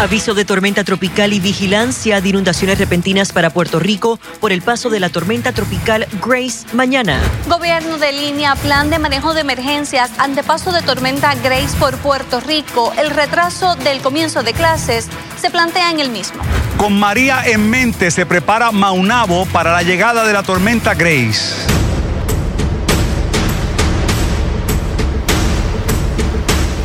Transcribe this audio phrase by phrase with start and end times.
[0.00, 4.88] Aviso de tormenta tropical y vigilancia de inundaciones repentinas para Puerto Rico por el paso
[4.88, 7.20] de la tormenta tropical Grace mañana.
[7.46, 12.40] Gobierno de línea, plan de manejo de emergencias ante paso de tormenta Grace por Puerto
[12.40, 12.94] Rico.
[12.96, 15.06] El retraso del comienzo de clases
[15.38, 16.40] se plantea en el mismo.
[16.78, 21.79] Con María en mente se prepara Maunabo para la llegada de la tormenta Grace.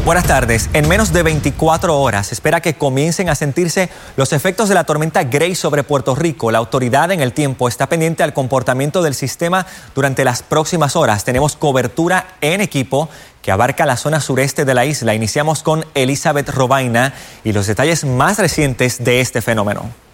[0.06, 0.70] Buenas tardes.
[0.74, 5.23] En menos de 24 horas espera que comiencen a sentirse los efectos de la tormenta
[5.23, 6.52] Grace sobre Puerto Rico.
[6.52, 11.23] La autoridad en el tiempo está pendiente al comportamiento del sistema durante las próximas horas.
[11.23, 13.09] Tenemos cobertura en equipo
[13.41, 15.16] que abarca la zona sureste de la isla.
[15.16, 20.05] Iniciamos con Elizabeth Robaina y los detalles más recientes de este fenómeno.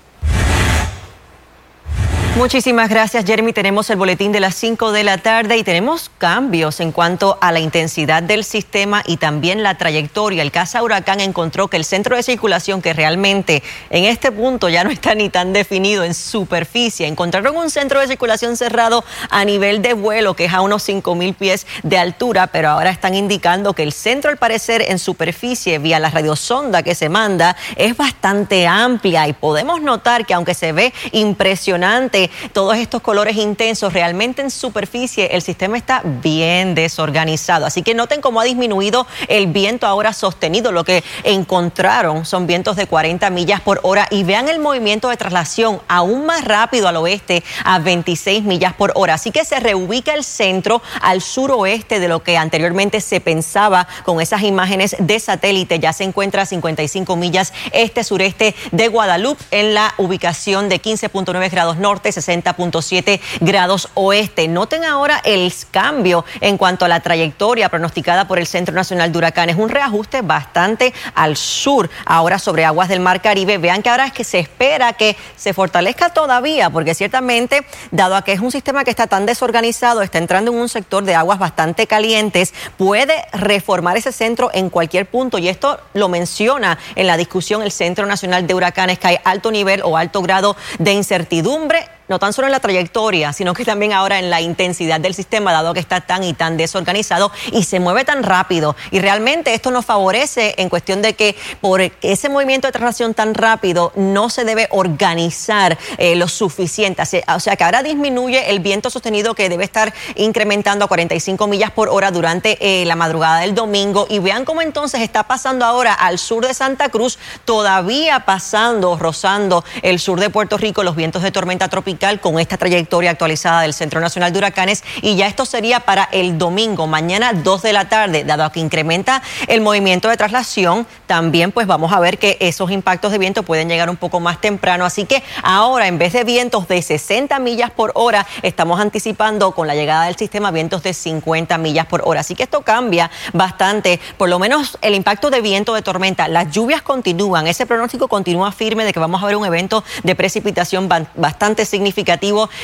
[2.38, 3.52] Muchísimas gracias, Jeremy.
[3.52, 7.52] Tenemos el boletín de las 5 de la tarde y tenemos cambios en cuanto a
[7.52, 10.42] la intensidad del sistema y también la trayectoria.
[10.42, 14.86] El Casa Huracán encontró que el centro de circulación, que realmente en este punto ya
[14.86, 19.82] no está ni tan definido en superficie, encontraron un centro de circulación cerrado a nivel
[19.82, 23.74] de vuelo, que es a unos 5 mil pies de altura, pero ahora están indicando
[23.74, 28.68] que el centro, al parecer, en superficie, vía la radiosonda que se manda, es bastante
[28.68, 32.21] amplia y podemos notar que aunque se ve impresionante,
[32.54, 37.66] todos estos colores intensos, realmente en superficie el sistema está bien desorganizado.
[37.66, 40.72] Así que noten cómo ha disminuido el viento ahora sostenido.
[40.72, 45.18] Lo que encontraron son vientos de 40 millas por hora y vean el movimiento de
[45.18, 49.16] traslación aún más rápido al oeste a 26 millas por hora.
[49.16, 54.22] Así que se reubica el centro al suroeste de lo que anteriormente se pensaba con
[54.22, 55.80] esas imágenes de satélite.
[55.80, 61.78] Ya se encuentra a 55 millas este-sureste de Guadalupe en la ubicación de 15.9 grados
[61.78, 64.48] norte 60.7 grados oeste.
[64.48, 69.18] Noten ahora el cambio en cuanto a la trayectoria pronosticada por el Centro Nacional de
[69.18, 69.56] Huracanes.
[69.58, 73.58] Un reajuste bastante al sur, ahora sobre aguas del Mar Caribe.
[73.58, 78.24] Vean que ahora es que se espera que se fortalezca todavía, porque ciertamente, dado a
[78.24, 81.40] que es un sistema que está tan desorganizado, está entrando en un sector de aguas
[81.40, 85.38] bastante calientes, puede reformar ese centro en cualquier punto.
[85.38, 89.52] Y esto lo menciona en la discusión el Centro Nacional de Huracanes, que hay alto
[89.52, 93.94] nivel o alto grado de incertidumbre no tan solo en la trayectoria, sino que también
[93.94, 97.80] ahora en la intensidad del sistema, dado que está tan y tan desorganizado y se
[97.80, 98.76] mueve tan rápido.
[98.92, 103.34] Y realmente esto nos favorece en cuestión de que por ese movimiento de traslación tan
[103.34, 107.02] rápido no se debe organizar eh, lo suficiente.
[107.34, 111.72] O sea que ahora disminuye el viento sostenido que debe estar incrementando a 45 millas
[111.72, 114.06] por hora durante eh, la madrugada del domingo.
[114.10, 119.64] Y vean cómo entonces está pasando ahora al sur de Santa Cruz, todavía pasando, rozando
[119.82, 123.76] el sur de Puerto Rico, los vientos de tormenta tropical con esta trayectoria actualizada del
[123.76, 124.84] Centro Nacional de Huracanes.
[125.04, 129.22] Y ya esto sería para el domingo, mañana 2 de la tarde, dado que incrementa
[129.48, 133.70] el movimiento de traslación, también pues vamos a ver que esos impactos de viento pueden
[133.70, 137.70] llegar un poco más temprano, así que ahora en vez de vientos de 60 millas
[137.70, 142.22] por hora, estamos anticipando con la llegada del sistema vientos de 50 millas por hora,
[142.22, 146.50] así que esto cambia bastante, por lo menos el impacto de viento de tormenta, las
[146.50, 150.90] lluvias continúan, ese pronóstico continúa firme de que vamos a ver un evento de precipitación
[150.90, 151.91] bastante significativo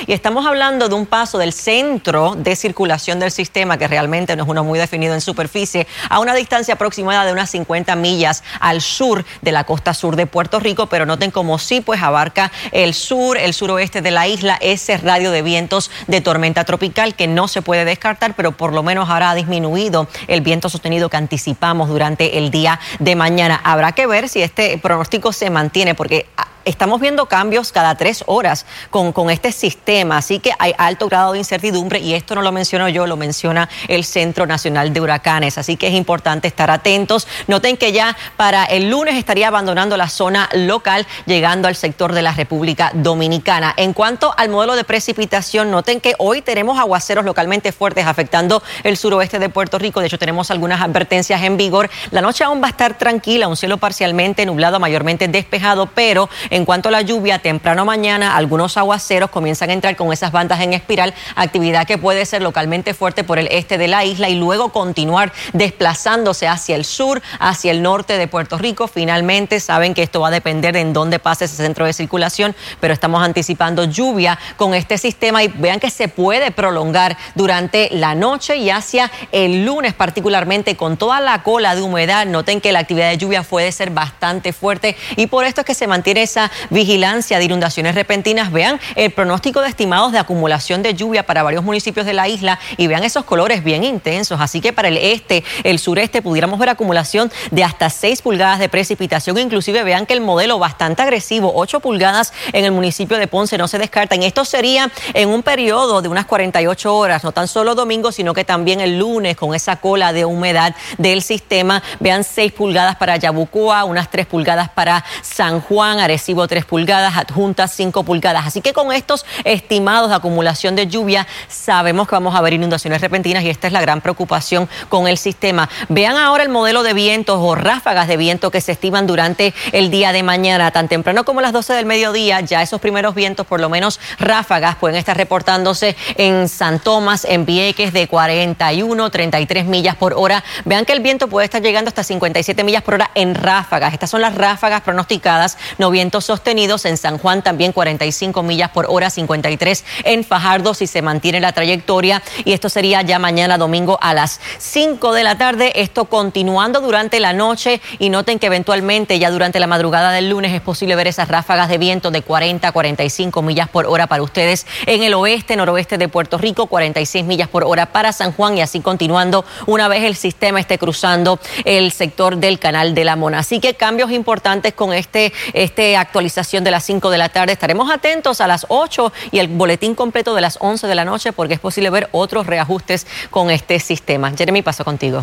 [0.08, 4.44] y estamos hablando de un paso del centro de circulación del sistema, que realmente no
[4.44, 8.82] es uno muy definido en superficie, a una distancia aproximada de unas 50 millas al
[8.82, 12.94] sur de la costa sur de Puerto Rico, pero noten como sí, pues abarca el
[12.94, 17.48] sur, el suroeste de la isla, ese radio de vientos de tormenta tropical que no
[17.48, 21.90] se puede descartar, pero por lo menos ahora ha disminuido el viento sostenido que anticipamos
[21.90, 23.60] durante el día de mañana.
[23.64, 26.28] Habrá que ver si este pronóstico se mantiene, porque
[26.68, 31.32] estamos viendo cambios cada tres horas con, con este sistema, así que hay alto grado
[31.32, 35.58] de incertidumbre y esto no lo menciono yo, lo menciona el Centro Nacional de Huracanes,
[35.58, 37.28] así que es importante estar atentos.
[37.48, 42.22] Noten que ya para el lunes estaría abandonando la zona local, llegando al sector de
[42.22, 43.74] la República Dominicana.
[43.78, 48.98] En cuanto al modelo de precipitación, noten que hoy tenemos aguaceros localmente fuertes afectando el
[48.98, 51.90] suroeste de Puerto Rico, de hecho tenemos algunas advertencias en vigor.
[52.12, 56.30] La noche aún va a estar tranquila, un cielo parcialmente nublado, mayormente despejado, pero
[56.66, 60.74] cuanto a la lluvia, temprano mañana, algunos aguaceros comienzan a entrar con esas bandas en
[60.74, 64.72] espiral, actividad que puede ser localmente fuerte por el este de la isla y luego
[64.72, 68.88] continuar desplazándose hacia el sur, hacia el norte de Puerto Rico.
[68.88, 72.56] Finalmente, saben que esto va a depender de en dónde pase ese centro de circulación,
[72.80, 78.16] pero estamos anticipando lluvia con este sistema y vean que se puede prolongar durante la
[78.16, 82.26] noche y hacia el lunes particularmente con toda la cola de humedad.
[82.26, 85.74] Noten que la actividad de lluvia puede ser bastante fuerte y por esto es que
[85.74, 88.52] se mantiene esa vigilancia de inundaciones repentinas.
[88.52, 92.60] Vean el pronóstico de estimados de acumulación de lluvia para varios municipios de la isla
[92.78, 94.40] y vean esos colores bien intensos.
[94.42, 98.70] Así que para el este, el sureste, pudiéramos ver acumulación de hasta 6 pulgadas de
[98.70, 99.38] precipitación.
[99.38, 103.68] Inclusive vean que el modelo bastante agresivo, 8 pulgadas en el municipio de Ponce, no
[103.68, 104.16] se descarta.
[104.16, 108.34] En esto sería en un periodo de unas 48 horas, no tan solo domingo, sino
[108.34, 111.82] que también el lunes con esa cola de humedad del sistema.
[112.00, 117.70] Vean 6 pulgadas para Yabucoa, unas 3 pulgadas para San Juan, Arecibo 3 pulgadas, Adjunta
[117.70, 118.46] 5 pulgadas.
[118.46, 123.00] Así que con estos estimados de acumulación de lluvia, sabemos que vamos a ver inundaciones
[123.00, 125.70] repentinas y esta es la gran preocupación con el sistema.
[125.88, 129.90] Vean ahora el modelo de vientos o ráfagas de viento que se estiman durante el
[129.90, 133.60] día de mañana, tan temprano como las 12 del mediodía, ya esos primeros vientos, por
[133.60, 139.96] lo menos ráfagas, pueden estar reportándose en San Tomás, en Vieques de 41, 33 millas
[139.96, 140.44] por hora.
[140.66, 143.94] Vean que el viento puede estar llegando hasta 57 millas por hora en ráfagas.
[143.94, 148.88] Estas son las ráfagas pronosticadas, no vientos sostenidos en San Juan también 45 millas por
[148.90, 153.98] hora, 53 en Fajardo si se mantiene la trayectoria y esto sería ya mañana domingo
[154.02, 155.74] a las 5 de la tarde.
[155.76, 160.54] Esto continuando durante la noche y noten que eventualmente ya durante la madrugada del lunes
[160.54, 164.24] es posible ver esas ráfagas de viento de 40 a 45 millas por hora para
[164.24, 168.58] ustedes en el oeste, noroeste de Puerto Rico, 46 millas por hora para San Juan
[168.58, 173.16] y así continuando una vez el sistema esté cruzando el sector del canal de la
[173.16, 173.40] Mona.
[173.40, 177.54] Así que cambios importantes con este, este actualización de las 5 de la tarde.
[177.54, 181.34] Estaremos atentos a las 8 y el boletín completo de las 11 de la noche
[181.34, 184.32] porque es posible ver otros reajustes con este sistema.
[184.36, 185.22] Jeremy, paso contigo.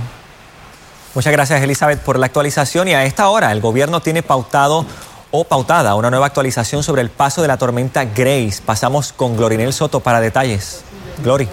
[1.14, 2.88] Muchas gracias, Elizabeth, por la actualización.
[2.88, 4.84] Y a esta hora, el gobierno tiene pautado
[5.30, 8.60] o pautada una nueva actualización sobre el paso de la tormenta Grace.
[8.64, 10.82] Pasamos con Glorinel Soto para detalles.
[11.22, 11.48] Glory.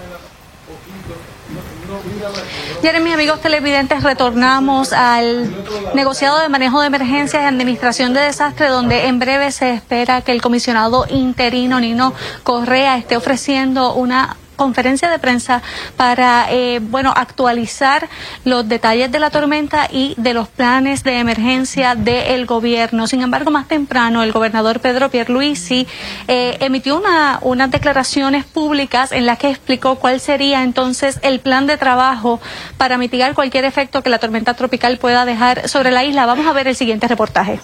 [2.82, 5.48] Jeremy, amigos televidentes, retornamos al
[5.94, 10.32] negociado de manejo de emergencias y administración de desastre, donde en breve se espera que
[10.32, 12.12] el comisionado interino Nino
[12.42, 15.62] Correa esté ofreciendo una conferencia de prensa
[15.96, 18.08] para, eh, bueno, actualizar
[18.44, 23.06] los detalles de la tormenta y de los planes de emergencia del gobierno.
[23.06, 25.86] Sin embargo, más temprano, el gobernador Pedro Pierluisi
[26.28, 31.66] eh, emitió una, unas declaraciones públicas en las que explicó cuál sería entonces el plan
[31.66, 32.40] de trabajo
[32.76, 36.26] para mitigar cualquier efecto que la tormenta tropical pueda dejar sobre la isla.
[36.26, 37.60] Vamos a ver el siguiente reportaje.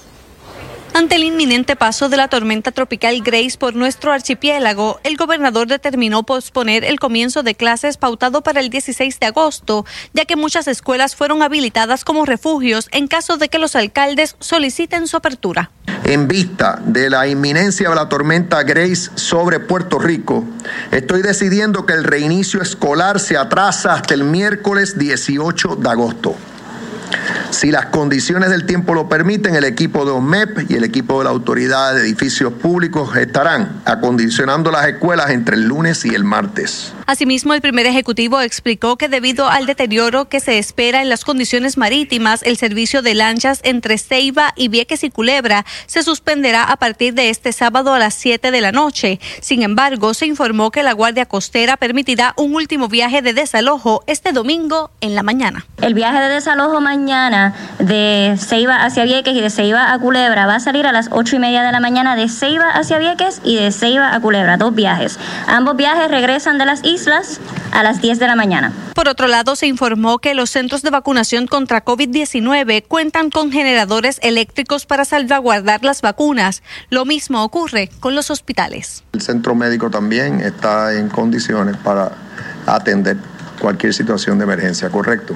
[0.94, 6.25] Ante el inminente paso de la tormenta tropical Grace por nuestro archipiélago, el gobernador determinó
[6.25, 11.14] posponer el comienzo de clases pautado para el 16 de agosto, ya que muchas escuelas
[11.14, 15.70] fueron habilitadas como refugios en caso de que los alcaldes soliciten su apertura.
[16.05, 20.44] En vista de la inminencia de la tormenta Grace sobre Puerto Rico,
[20.90, 26.35] estoy decidiendo que el reinicio escolar se atrasa hasta el miércoles 18 de agosto.
[27.50, 31.25] Si las condiciones del tiempo lo permiten, el equipo de OMEP y el equipo de
[31.25, 36.93] la Autoridad de Edificios Públicos estarán acondicionando las escuelas entre el lunes y el martes.
[37.06, 41.78] Asimismo, el primer ejecutivo explicó que debido al deterioro que se espera en las condiciones
[41.78, 47.14] marítimas, el servicio de lanchas entre Ceiba y Vieques y Culebra se suspenderá a partir
[47.14, 49.20] de este sábado a las 7 de la noche.
[49.40, 54.32] Sin embargo, se informó que la Guardia Costera permitirá un último viaje de desalojo este
[54.32, 55.64] domingo en la mañana.
[55.81, 60.56] El viaje de desalojo mañana de Ceiba hacia Vieques y de Ceiba a Culebra va
[60.56, 63.56] a salir a las 8 y media de la mañana de Ceiba hacia Vieques y
[63.56, 65.19] de Ceiba a Culebra, dos viajes.
[65.47, 67.41] Ambos viajes regresan de las islas
[67.71, 68.73] a las 10 de la mañana.
[68.95, 74.19] Por otro lado, se informó que los centros de vacunación contra COVID-19 cuentan con generadores
[74.23, 76.62] eléctricos para salvaguardar las vacunas.
[76.90, 79.05] Lo mismo ocurre con los hospitales.
[79.12, 82.11] El centro médico también está en condiciones para
[82.67, 83.17] atender
[83.61, 85.35] cualquier situación de emergencia, ¿correcto?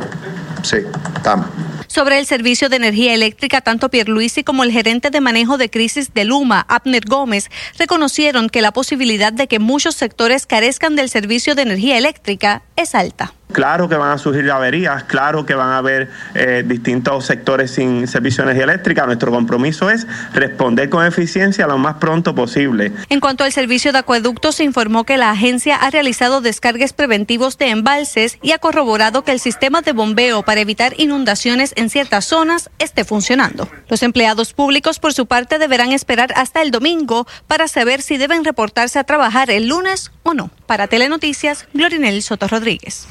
[0.63, 0.79] Sí,
[1.17, 1.47] estamos.
[1.87, 6.15] Sobre el servicio de energía eléctrica, tanto Pierluisi como el gerente de manejo de crisis
[6.15, 11.55] de Luma, Abner Gómez, reconocieron que la posibilidad de que muchos sectores carezcan del servicio
[11.55, 13.35] de energía eléctrica es alta.
[13.53, 18.09] Claro que van a surgir averías, claro que van a haber eh, distintos sectores sin
[18.09, 19.07] servicio de energía eléctrica.
[19.07, 22.93] Nuestro compromiso es responder con eficiencia lo más pronto posible.
[23.09, 27.59] En cuanto al servicio de acueductos, se informó que la agencia ha realizado descargues preventivos
[27.59, 32.25] de embalses y ha corroborado que el sistema de bombeo para evitar inundaciones en ciertas
[32.25, 33.69] zonas esté funcionando.
[33.89, 38.45] Los empleados públicos, por su parte, deberán esperar hasta el domingo para saber si deben
[38.45, 40.51] reportarse a trabajar el lunes o no.
[40.67, 43.07] Para Telenoticias, Glorinel Soto Rodríguez.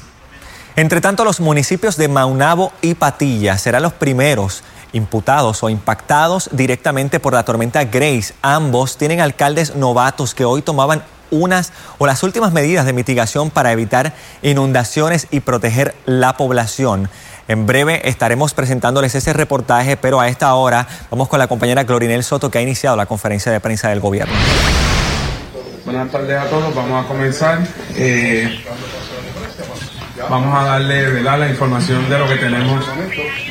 [0.74, 4.62] Entre tanto, los municipios de Maunabo y Patilla serán los primeros
[4.92, 8.34] imputados o impactados directamente por la tormenta Grace.
[8.40, 13.72] Ambos tienen alcaldes novatos que hoy tomaban unas o las últimas medidas de mitigación para
[13.72, 17.10] evitar inundaciones y proteger la población.
[17.48, 22.24] En breve estaremos presentándoles ese reportaje, pero a esta hora vamos con la compañera Glorinel
[22.24, 24.34] Soto que ha iniciado la conferencia de prensa del gobierno.
[25.84, 27.58] Buenas tardes a todos, vamos a comenzar.
[27.96, 28.62] Eh,
[30.28, 32.84] vamos a darle la información de lo que tenemos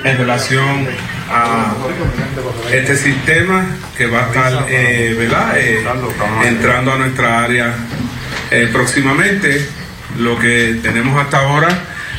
[0.03, 0.87] en relación
[1.29, 1.73] a
[2.71, 3.65] este sistema
[3.97, 5.17] que va a estar eh,
[5.55, 5.85] eh,
[6.45, 7.73] entrando a nuestra área
[8.51, 9.65] eh, próximamente.
[10.19, 11.69] Lo que tenemos hasta ahora,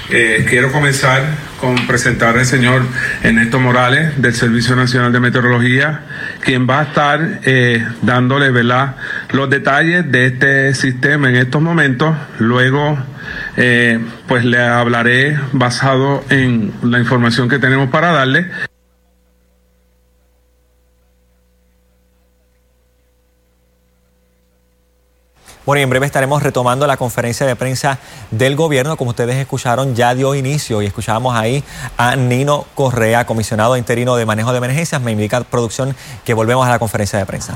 [0.08, 1.22] quiero comenzar
[1.60, 2.82] con presentar al señor
[3.22, 6.00] Ernesto Morales del Servicio Nacional de Meteorología,
[6.40, 7.40] quien va a estar
[8.00, 8.96] dándole ¿verdad?
[9.30, 12.16] los detalles de este sistema en estos momentos.
[12.38, 12.98] Luego
[13.56, 13.98] eh,
[14.28, 18.46] pues le hablaré basado en la información que tenemos para darle.
[25.64, 27.98] Bueno, y en breve estaremos retomando la conferencia de prensa
[28.32, 28.96] del gobierno.
[28.96, 31.62] Como ustedes escucharon, ya dio inicio y escuchábamos ahí
[31.96, 35.00] a Nino Correa, comisionado interino de manejo de emergencias.
[35.00, 37.54] Me indica producción que volvemos a la conferencia de prensa.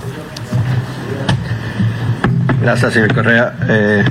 [2.60, 3.56] Gracias, señor Correa.
[3.68, 4.04] Eh,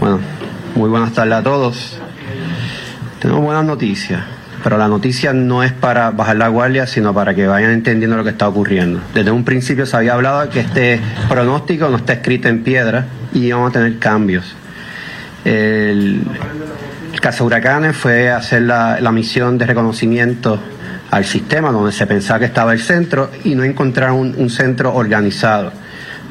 [0.00, 0.20] bueno,
[0.74, 1.98] muy buenas tardes a todos.
[3.20, 4.22] Tenemos buenas noticias,
[4.62, 8.24] pero la noticia no es para bajar la guardia, sino para que vayan entendiendo lo
[8.24, 9.00] que está ocurriendo.
[9.14, 13.50] Desde un principio se había hablado que este pronóstico no está escrito en piedra y
[13.50, 14.54] vamos a tener cambios.
[15.44, 16.22] El,
[17.20, 20.58] caso Huracanes fue hacer la, misión de reconocimiento
[21.10, 25.72] al sistema donde se pensaba que estaba el centro y no encontraron un, centro organizado.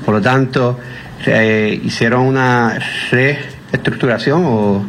[0.05, 0.79] Por lo tanto,
[1.25, 2.77] eh, hicieron una
[3.09, 3.37] red
[3.73, 4.85] estructuración o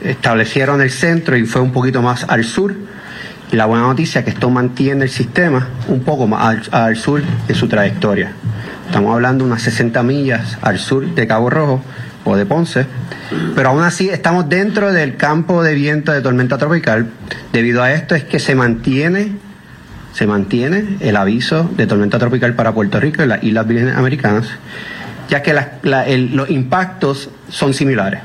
[0.00, 2.74] establecieron el centro y fue un poquito más al sur.
[3.50, 7.54] la buena noticia es que esto mantiene el sistema un poco más al, sur de
[7.54, 8.32] su trayectoria.
[8.86, 11.82] Estamos hablando de unas 60 millas al sur de Cabo Rojo
[12.24, 12.86] o de Ponce,
[13.54, 17.08] pero aún así estamos dentro del campo de viento de tormenta tropical.
[17.52, 19.32] Debido a esto es que se mantiene
[20.12, 24.46] se mantiene el aviso de tormenta tropical para Puerto Rico y las Islas Americanas
[25.32, 28.20] ya que los impactos son similares.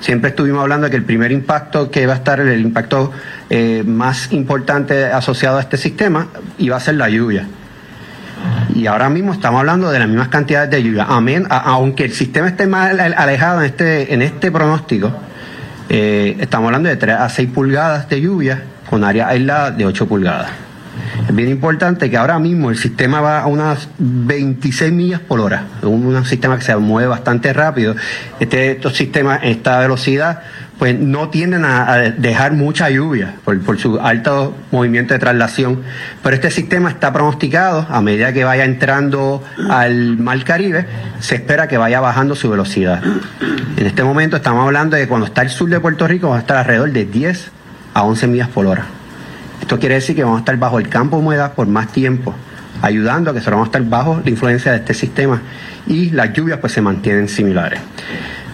[0.00, 3.12] Siempre estuvimos hablando de que el primer impacto que va a estar, el impacto
[3.48, 6.26] eh, más importante asociado a este sistema,
[6.58, 7.46] iba a ser la lluvia.
[8.74, 11.06] Y ahora mismo estamos hablando de las mismas cantidades de lluvia.
[11.08, 15.10] Amén, aunque el sistema esté más alejado en este, este pronóstico,
[15.88, 20.06] eh, estamos hablando de 3 a 6 pulgadas de lluvia con área aislada de 8
[20.06, 20.65] pulgadas.
[21.28, 25.64] Es bien importante que ahora mismo el sistema va a unas 26 millas por hora,
[25.82, 27.94] un, sistema que se mueve bastante rápido.
[28.40, 30.42] Este, estos sistemas, esta velocidad,
[30.78, 35.82] pues no tienden a, dejar mucha lluvia por, su alto movimiento de traslación,
[36.22, 40.86] pero este sistema está pronosticado a medida que vaya entrando al Mar Caribe,
[41.20, 43.02] se espera que vaya bajando su velocidad.
[43.76, 46.36] En este momento estamos hablando de que cuando está el sur de Puerto Rico va
[46.36, 47.50] a estar alrededor de 10
[47.94, 48.86] a 11 millas por hora.
[49.66, 52.32] Esto quiere decir que vamos a estar bajo el campo de humedad por más tiempo,
[52.82, 55.42] ayudando a que vamos a estar bajo la influencia de este sistema
[55.88, 57.80] y las lluvias pues se mantienen similares.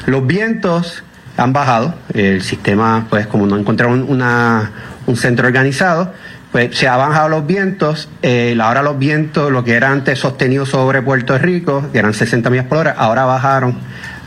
[0.07, 1.05] Los vientos
[1.37, 6.15] han bajado, el sistema pues como no encontraron un centro organizado,
[6.51, 10.65] pues se han bajado los vientos, eh, ahora los vientos, lo que era antes sostenido
[10.65, 13.77] sobre Puerto Rico, que eran 60 millas por hora, ahora bajaron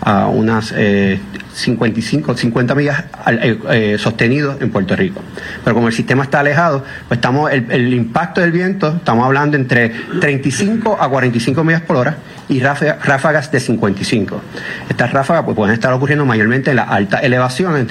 [0.05, 1.19] a unas eh,
[1.53, 5.19] 55, 50 millas eh, eh, sostenidos en Puerto Rico.
[5.63, 9.89] Pero como el sistema está alejado, pues estamos, el, impacto del viento, estamos hablando entre
[10.21, 14.41] 35 a 45 millas por hora y ráfagas de 55.
[14.89, 17.87] Estas ráfagas pues, pueden estar ocurriendo mayormente en las altas elevaciones,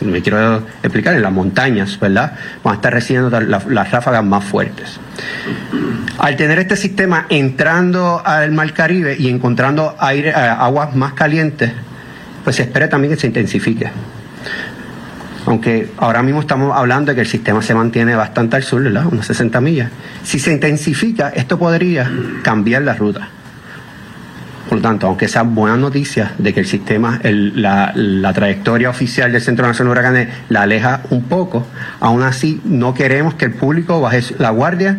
[0.00, 2.32] me quiero explicar, en las montañas, ¿verdad?
[2.62, 5.00] Van a estar recibiendo las, ráfagas más fuertes.
[6.18, 11.72] Al tener este sistema entrando al Mar Caribe y encontrando aire, eh, aguas más calientes,
[12.44, 13.90] pues se espera también que se intensifique.
[15.46, 19.06] Aunque ahora mismo estamos hablando de que el sistema se mantiene bastante al sur, ¿verdad?
[19.06, 19.90] Unas 60 millas.
[20.22, 22.10] Si se intensifica, esto podría
[22.42, 23.28] cambiar la ruta.
[24.68, 29.40] Por lo tanto, aunque sea buena noticia de que el sistema, la, trayectoria oficial del
[29.40, 31.66] Centro Nacional de Huracanes la aleja un poco,
[32.00, 34.98] aún así no queremos que el público baje la guardia,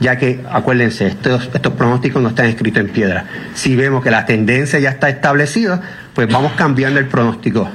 [0.00, 3.26] ya que, acuérdense, estos pronósticos no están escritos en piedra.
[3.54, 5.80] Si vemos que la tendencia ya está establecida,
[6.14, 7.68] pues vamos cambiando el pronóstico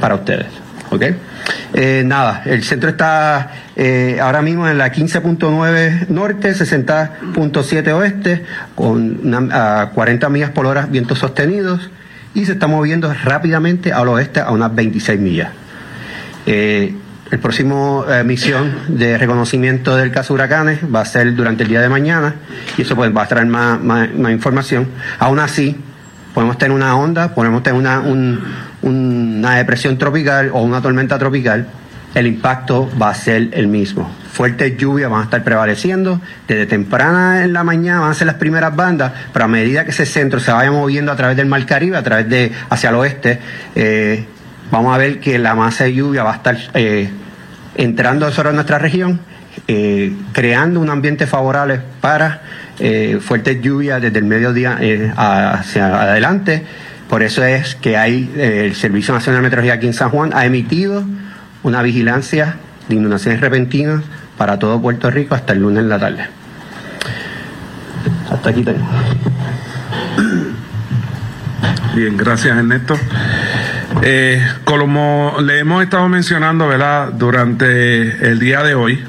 [0.00, 0.67] para ustedes.
[0.90, 1.02] ¿Ok?
[1.74, 9.52] Eh, nada, el centro está eh, ahora mismo en la 15.9 norte, 60.7 oeste, con
[9.52, 11.90] a 40 millas por hora vientos sostenidos
[12.34, 15.50] y se está moviendo rápidamente al oeste a unas 26 millas.
[16.46, 16.94] Eh,
[17.30, 21.90] el próximo misión de reconocimiento del caso huracanes va a ser durante el día de
[21.90, 22.36] mañana
[22.78, 24.88] y eso pues va a traer más, más información.
[25.18, 25.76] Aún así,
[26.38, 28.40] podemos tener una onda, podemos tener una, un,
[28.82, 31.66] una depresión tropical o una tormenta tropical,
[32.14, 34.10] el impacto va a ser el mismo.
[34.32, 38.36] Fuertes lluvias van a estar prevaleciendo, desde temprana en la mañana van a ser las
[38.36, 41.64] primeras bandas, pero a medida que ese centro se vaya moviendo a través del Mar
[41.66, 43.38] Caribe, a través de hacia el oeste,
[43.74, 44.24] eh,
[44.70, 47.10] vamos a ver que la masa de lluvia va a estar eh,
[47.74, 49.20] entrando sobre nuestra región,
[49.66, 52.42] eh, creando un ambiente favorable para
[53.20, 54.78] fuertes lluvias desde el mediodía
[55.16, 56.64] hacia adelante.
[57.08, 60.44] Por eso es que hay el Servicio Nacional de Meteorología aquí en San Juan ha
[60.44, 61.04] emitido
[61.62, 62.56] una vigilancia
[62.88, 64.02] de inundaciones repentinas
[64.36, 66.26] para todo Puerto Rico hasta el lunes en la tarde.
[68.30, 68.86] Hasta aquí tengo.
[71.94, 72.94] Bien, gracias Ernesto.
[74.02, 77.12] Eh, como le hemos estado mencionando ¿verdad?
[77.12, 79.02] durante el día de hoy,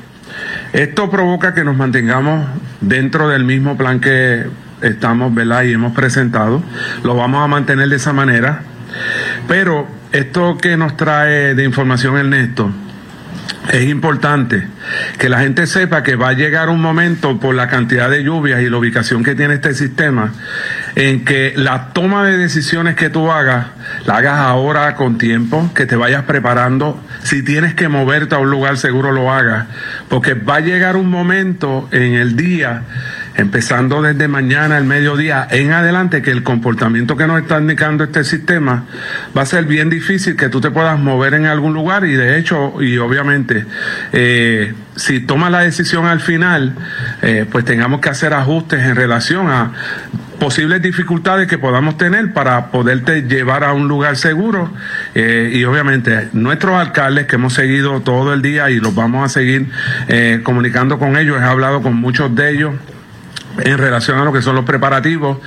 [0.74, 2.48] esto provoca que nos mantengamos
[2.82, 4.46] dentro del mismo plan que
[4.82, 5.64] estamos ¿verdad?
[5.64, 6.64] y hemos presentado.
[7.04, 8.62] Lo vamos a mantener de esa manera.
[9.48, 12.72] Pero esto que nos trae de información Ernesto,
[13.72, 14.68] es importante
[15.20, 18.62] que la gente sepa que va a llegar un momento por la cantidad de lluvias
[18.62, 20.32] y la ubicación que tiene este sistema
[21.00, 23.68] en que la toma de decisiones que tú hagas,
[24.06, 27.02] la hagas ahora con tiempo, que te vayas preparando.
[27.24, 29.68] Si tienes que moverte a un lugar seguro lo hagas,
[30.10, 32.82] porque va a llegar un momento en el día
[33.36, 38.26] empezando desde mañana, el mediodía, en adelante, que el comportamiento que nos está indicando este
[38.26, 38.84] sistema
[39.38, 42.38] va a ser bien difícil que tú te puedas mover en algún lugar y de
[42.38, 43.66] hecho, y obviamente,
[44.12, 46.74] eh, si tomas la decisión al final,
[47.22, 49.72] eh, pues tengamos que hacer ajustes en relación a
[50.40, 54.74] posibles dificultades que podamos tener para poderte llevar a un lugar seguro
[55.14, 59.30] eh, y obviamente nuestros alcaldes que hemos seguido todo el día y los vamos a
[59.30, 59.68] seguir
[60.44, 62.74] comunicando con ellos, he hablado con muchos de ellos
[63.64, 65.40] en relación a lo que son los preparativos.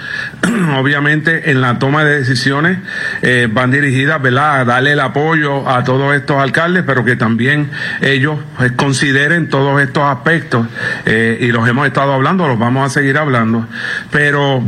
[0.77, 2.79] Obviamente en la toma de decisiones
[3.23, 4.61] eh, van dirigidas ¿verdad?
[4.61, 7.71] a darle el apoyo a todos estos alcaldes, pero que también
[8.01, 8.39] ellos
[8.77, 10.67] consideren todos estos aspectos
[11.07, 13.67] eh, y los hemos estado hablando, los vamos a seguir hablando,
[14.11, 14.63] pero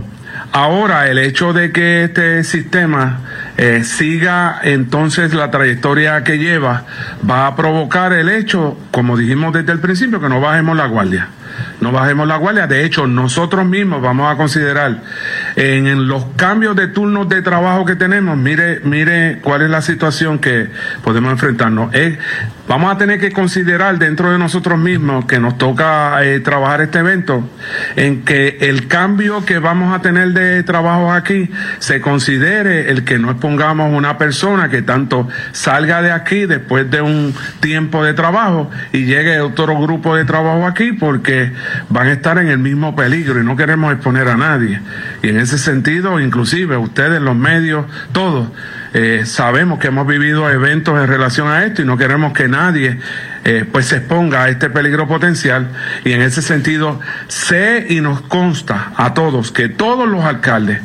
[0.57, 3.19] Ahora, el hecho de que este sistema
[3.57, 6.85] eh, siga entonces la trayectoria que lleva
[7.29, 11.29] va a provocar el hecho, como dijimos desde el principio, que no bajemos la guardia
[11.85, 12.67] no bajemos la guardia.
[12.67, 15.03] De hecho, nosotros mismos vamos a considerar
[15.55, 20.39] en, los cambios de turnos de trabajo que tenemos, mire, mire cuál es la situación
[20.39, 20.71] que
[21.03, 21.91] podemos enfrentarnos.
[22.67, 27.01] vamos a tener que considerar dentro de nosotros mismos que nos toca eh, trabajar este
[27.01, 27.47] evento,
[27.97, 33.19] en que el cambio que vamos a tener de trabajo aquí se considere el que
[33.19, 38.71] no expongamos una persona que tanto salga de aquí después de un tiempo de trabajo
[38.93, 41.53] y llegue otro grupo de trabajo aquí porque
[41.89, 44.81] van a estar en el mismo peligro y no queremos exponer a nadie.
[45.23, 48.49] Y en ese sentido, inclusive ustedes, los medios, todos,
[48.93, 53.01] eh, sabemos que hemos vivido eventos en relación a esto y no queremos que nadie
[53.45, 55.69] eh, pues se exponga a este peligro potencial
[56.05, 60.81] y en ese sentido sé y nos consta a todos que todos los alcaldes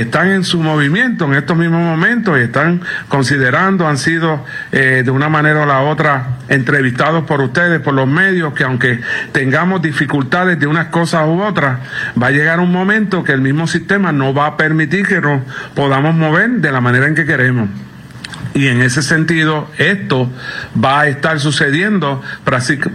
[0.00, 5.10] están en su movimiento en estos mismos momentos y están considerando, han sido eh, de
[5.10, 9.00] una manera o la otra entrevistados por ustedes, por los medios, que aunque
[9.32, 11.78] tengamos dificultades de unas cosas u otras,
[12.20, 15.42] va a llegar un momento que el mismo sistema no va a permitir que nos
[15.74, 17.68] podamos mover de la manera en que queremos.
[18.56, 20.32] Y en ese sentido, esto
[20.82, 22.22] va a estar sucediendo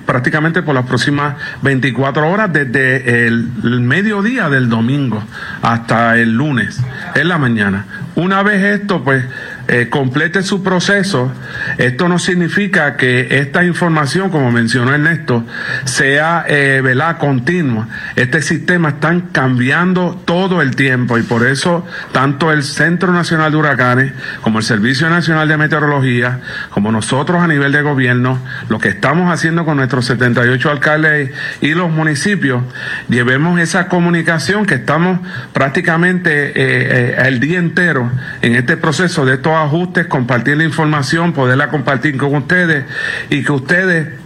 [0.08, 5.24] prácticamente por las próximas 24 horas, desde el, mediodía del domingo
[5.62, 6.82] hasta el lunes,
[7.13, 7.86] en la mañana.
[8.15, 9.24] Una vez esto, pues,
[9.67, 11.32] eh, complete su proceso,
[11.78, 15.45] esto no significa que esta información, como mencionó Ernesto,
[15.86, 16.82] sea eh,
[17.17, 17.88] continua.
[18.15, 23.58] Este sistema está cambiando todo el tiempo y por eso tanto el Centro Nacional de
[23.58, 28.89] Huracanes como el Servicio Nacional de Meteorología, como nosotros a nivel de gobierno, lo que
[28.89, 32.63] estamos haciendo con nuestros 78 alcaldes y los municipios,
[33.10, 35.19] llevemos esa comunicación que estamos
[35.54, 41.33] prácticamente eh, eh, el día entero en este proceso de estos ajustes, compartir la información,
[41.33, 42.85] poderla compartir con ustedes
[43.29, 44.20] y que ustedes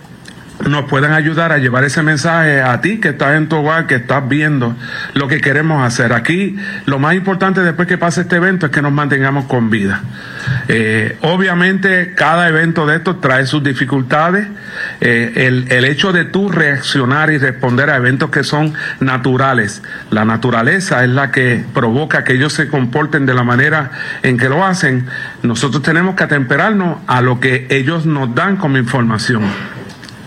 [0.68, 3.96] nos puedan ayudar a llevar ese mensaje a ti que estás en tu hogar, que
[3.96, 4.76] estás viendo
[5.14, 6.14] lo que queremos hacer.
[6.14, 10.02] Aquí lo más importante después que pase este evento es que nos mantengamos con vida.
[10.68, 14.48] Eh, obviamente cada evento de estos trae sus dificultades.
[15.02, 20.26] Eh, el, el hecho de tú reaccionar y responder a eventos que son naturales, la
[20.26, 23.92] naturaleza es la que provoca que ellos se comporten de la manera
[24.24, 25.06] en que lo hacen.
[25.44, 29.44] Nosotros tenemos que atemperarnos a lo que ellos nos dan como información.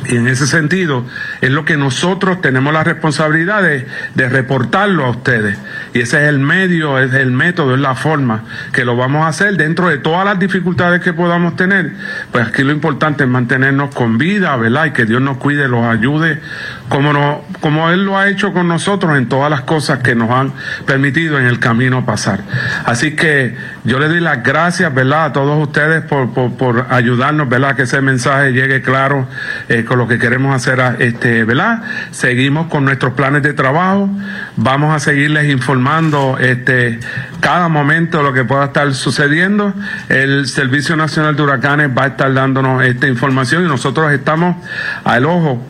[0.08, 1.04] Y en ese sentido,
[1.42, 5.58] es lo que nosotros tenemos la responsabilidad de, reportarlo a ustedes.
[5.92, 9.28] Y ese es el medio, es el método, es la forma que lo vamos a
[9.28, 11.92] hacer dentro de todas las dificultades que podamos tener.
[12.32, 14.86] Pues aquí lo importante es mantenernos con vida, ¿verdad?
[14.86, 16.40] Y que Dios nos cuide, los ayude,
[16.88, 20.30] como, no, como Él lo ha hecho con nosotros en todas las cosas que nos
[20.30, 20.52] han
[20.86, 22.40] permitido en el camino pasar.
[22.84, 25.26] Así que yo le doy las gracias, ¿verdad?
[25.26, 27.76] A todos ustedes por, por, ayudarnos, ¿verdad?
[27.76, 29.28] Que ese mensaje llegue claro
[29.68, 31.82] eh, con lo que queremos hacer, este, ¿verdad?
[32.10, 34.08] Seguimos con nuestros planes de trabajo,
[34.56, 37.00] vamos a seguirles informando este,
[37.40, 39.74] cada momento lo que pueda estar sucediendo.
[40.08, 44.56] El Servicio Nacional de Huracanes va a estar dándonos esta información y nosotros estamos
[45.04, 45.62] al ojo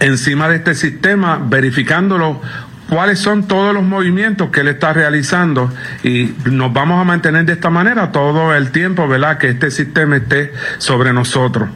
[0.00, 2.40] encima de este sistema verificándolo
[2.88, 5.72] cuáles son todos los movimientos que él está realizando
[6.02, 9.38] y nos vamos a mantener de esta manera todo el tiempo, ¿verdad?
[9.38, 11.68] Que este sistema esté sobre nosotros.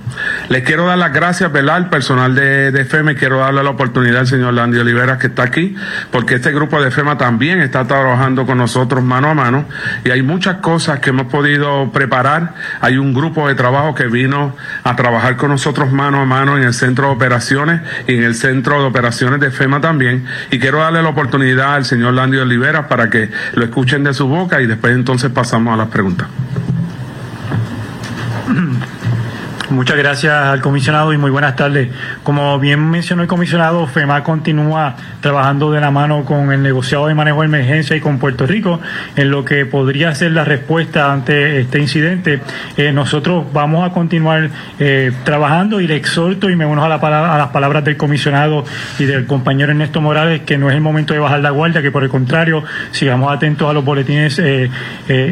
[0.48, 1.76] Les quiero dar las gracias, ¿verdad?
[1.76, 5.28] Al personal de, de FEMA y quiero darle la oportunidad al señor Landy Olivera que
[5.28, 5.74] está aquí,
[6.10, 9.64] porque este grupo de FEMA también está trabajando con nosotros mano a mano
[10.04, 12.54] y hay muchas cosas que hemos podido preparar.
[12.80, 16.64] Hay un grupo de trabajo que vino a trabajar con nosotros mano a mano en
[16.64, 20.78] el centro de operaciones y en el centro de operaciones de FEMA también y quiero
[20.78, 24.66] darle la oportunidad al señor Landy Olivera para que lo escuchen de su boca y
[24.66, 26.28] después entonces pasamos a las preguntas.
[29.70, 31.90] Muchas gracias al comisionado y muy buenas tardes.
[32.24, 37.14] Como bien mencionó el comisionado, FEMA continúa trabajando de la mano con el negociado de
[37.14, 38.80] manejo de emergencia y con Puerto Rico
[39.14, 42.40] en lo que podría ser la respuesta ante este incidente.
[42.76, 46.96] Eh, nosotros vamos a continuar eh, trabajando y le exhorto y me uno a, la,
[46.96, 48.64] a las palabras del comisionado
[48.98, 51.92] y del compañero Ernesto Morales que no es el momento de bajar la guardia, que
[51.92, 54.68] por el contrario sigamos atentos a los boletines eh,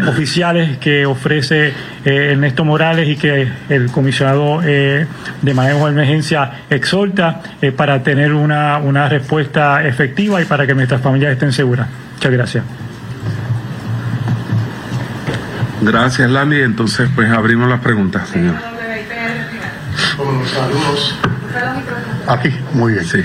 [0.07, 1.73] oficiales que ofrece
[2.05, 4.28] Ernesto Morales y que el comisionado
[4.65, 5.07] eh,
[5.43, 10.75] de manejo de emergencia exhorta eh, para tener una, una respuesta efectiva y para que
[10.75, 11.89] nuestras familias estén seguras.
[12.15, 12.65] Muchas gracias.
[15.81, 16.61] Gracias, Landy.
[16.61, 18.57] Entonces, pues abrimos las preguntas, señor.
[20.53, 21.19] Saludos.
[22.27, 23.05] Aquí, muy bien.
[23.05, 23.23] Sí.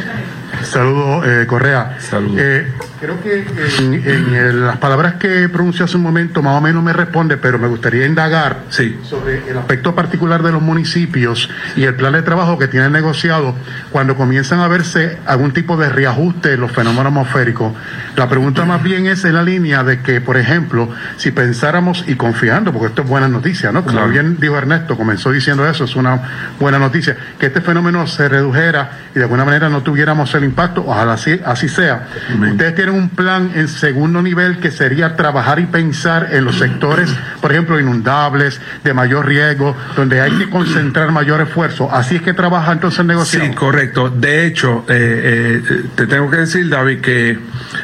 [0.64, 1.98] Saludos, eh, Correa.
[2.00, 2.38] Saludos.
[2.40, 2.72] Eh,
[3.04, 3.46] creo que
[3.80, 7.68] en, las palabras que pronunció hace un momento más o menos me responde, pero me
[7.68, 12.70] gustaría indagar sobre el aspecto particular de los municipios y el plan de trabajo que
[12.70, 13.56] tienen negociado
[13.92, 17.74] cuando comienzan a verse algún tipo de reajuste en los fenómenos atmosféricos.
[18.16, 20.88] La pregunta más bien es en la línea de que, por ejemplo,
[21.18, 23.84] si pensáramos y confiando, porque esto es buena noticia, ¿no?
[23.84, 28.30] Como bien dijo Ernesto, comenzó diciendo eso, es una buena noticia, que este fenómeno se
[28.30, 32.08] redujera y de alguna manera no tuviéramos el impacto, ojalá así, así sea.
[32.50, 37.10] Ustedes tienen un plan en segundo nivel que sería trabajar y pensar en los sectores,
[37.42, 41.90] por ejemplo, inundables, de mayor riesgo, donde hay que concentrar mayor esfuerzo.
[41.92, 43.42] Así es que trabaja entonces el negocio.
[43.42, 44.10] Sí, correcto.
[44.10, 47.40] De hecho, eh, eh, te tengo que decir, David, que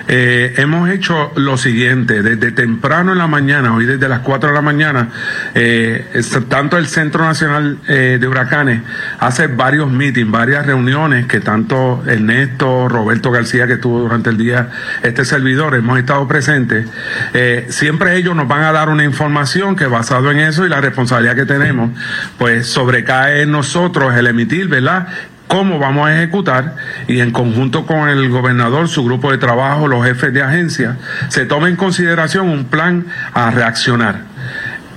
[0.07, 4.55] eh, hemos hecho lo siguiente, desde temprano en la mañana, hoy desde las 4 de
[4.55, 5.09] la mañana,
[6.49, 8.81] tanto el Centro Nacional de Huracanes
[9.19, 14.69] hace varios meetings, varias reuniones que tanto Ernesto, Roberto García, que estuvo durante el día
[15.03, 16.87] este servidor, hemos estado presentes,
[17.33, 20.81] eh, siempre ellos nos van a dar una información que basado en eso y la
[20.81, 21.91] responsabilidad que tenemos,
[22.37, 25.07] pues sobrecae en nosotros el emitir, ¿verdad?
[25.49, 26.75] cómo vamos a ejecutar
[27.07, 31.45] y en conjunto con el gobernador, su grupo de trabajo, los jefes de agencia, se
[31.45, 34.21] toma en consideración un plan a reaccionar.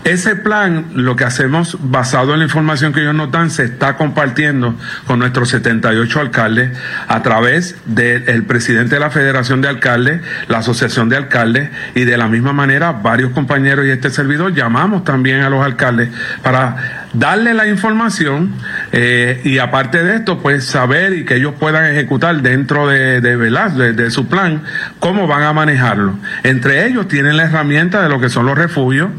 [0.04, 3.96] Ese plan, lo que hacemos basado en la información que ellos nos dan, se está
[3.96, 4.74] compartiendo
[5.06, 11.08] con nuestros 78 alcaldes a través del presidente de la Federación de Alcaldes, la Asociación
[11.08, 15.50] de Alcaldes y de la misma manera varios compañeros y este servidor llamamos también a
[15.50, 16.08] los alcaldes
[16.42, 18.54] para darle la información
[18.92, 23.92] eh, y aparte de esto, pues saber y que ellos puedan ejecutar dentro de, de,
[23.92, 24.62] de, su plan
[24.98, 26.18] cómo van a manejarlo.
[26.42, 29.10] Entre ellos tienen la herramienta de lo que son los refugios,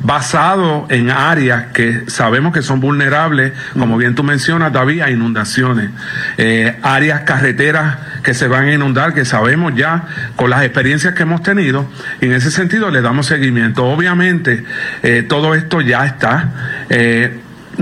[0.00, 5.90] basado en áreas que sabemos que son vulnerables, como bien tú mencionas, David, a inundaciones,
[6.38, 10.04] eh, áreas carreteras que se van a inundar, que sabemos ya
[10.36, 11.88] con las experiencias que hemos tenido,
[12.20, 13.84] en ese sentido le damos seguimiento.
[13.84, 14.64] Obviamente,
[15.02, 16.50] eh, todo esto ya está.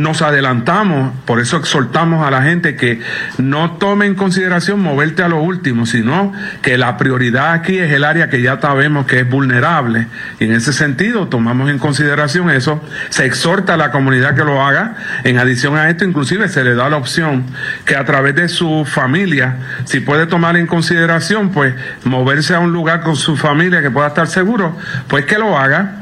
[0.01, 3.01] Nos adelantamos, por eso exhortamos a la gente que
[3.39, 6.33] no tome en consideración moverte a lo último, sino
[6.63, 10.07] que la prioridad aquí es el área que ya sabemos que es vulnerable.
[10.39, 14.65] Y en ese sentido tomamos en consideración eso, se exhorta a la comunidad que lo
[14.65, 17.45] haga, en adición a esto inclusive se le da la opción
[17.85, 22.73] que a través de su familia, si puede tomar en consideración, pues moverse a un
[22.73, 24.77] lugar con su familia que pueda estar seguro,
[25.09, 26.01] pues que lo haga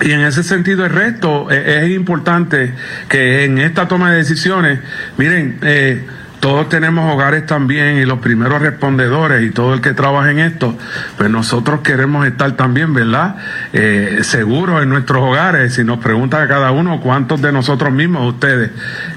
[0.00, 2.74] y en ese sentido el resto eh, es, importante
[3.08, 4.80] que en esta toma de decisiones,
[5.16, 6.06] miren, eh,
[6.40, 10.76] todos tenemos hogares también y los primeros respondedores y todo el que trabaja en esto,
[11.18, 13.36] pues nosotros queremos estar también, ¿verdad?
[13.74, 15.74] Eh, seguros en nuestros hogares.
[15.74, 18.70] Si nos preguntan a cada uno cuántos de nosotros mismos, ustedes,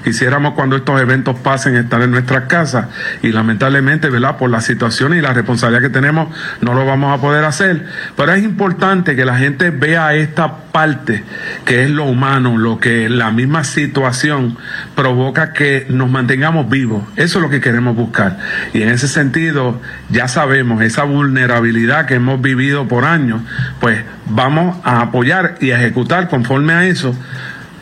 [0.04, 2.88] quisiéramos cuando estos eventos pasen estar en nuestras casas
[3.22, 4.36] y lamentablemente, ¿verdad?
[4.36, 6.28] Por la situación y la responsabilidad que tenemos,
[6.60, 7.86] no lo vamos a poder hacer.
[8.18, 11.22] Pero es importante que la gente vea esta parte
[11.64, 14.58] que es lo humano, lo que la misma situación
[14.96, 17.04] provoca que nos mantengamos vivos.
[17.14, 18.38] Eso es lo que queremos buscar.
[18.72, 23.42] Y en ese sentido, ya sabemos esa vulnerabilidad que hemos vivido por años,
[23.78, 27.14] pues vamos a apoyar y a ejecutar conforme a eso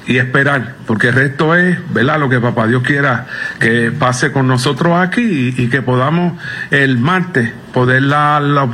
[0.07, 2.19] y esperar, porque el resto es, ¿verdad?
[2.19, 3.27] Lo que papá Dios quiera
[3.61, 6.35] que pase con nosotros aquí y, que podamos
[6.71, 8.69] el martes poder la, la,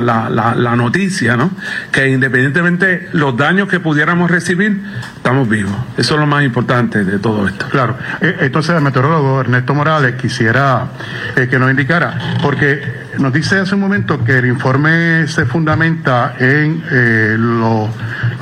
[0.00, 1.50] la, la, noticia, ¿no?
[1.90, 4.80] Que independientemente los daños que pudiéramos recibir,
[5.16, 5.74] estamos vivos.
[5.96, 7.66] Eso es lo más importante de todo esto.
[7.68, 7.96] Claro.
[8.20, 10.86] Eh, entonces, el meteorólogo Ernesto Morales quisiera
[11.34, 16.34] eh, que nos indicara, porque nos dice hace un momento que el informe se fundamenta
[16.38, 17.88] en eh, los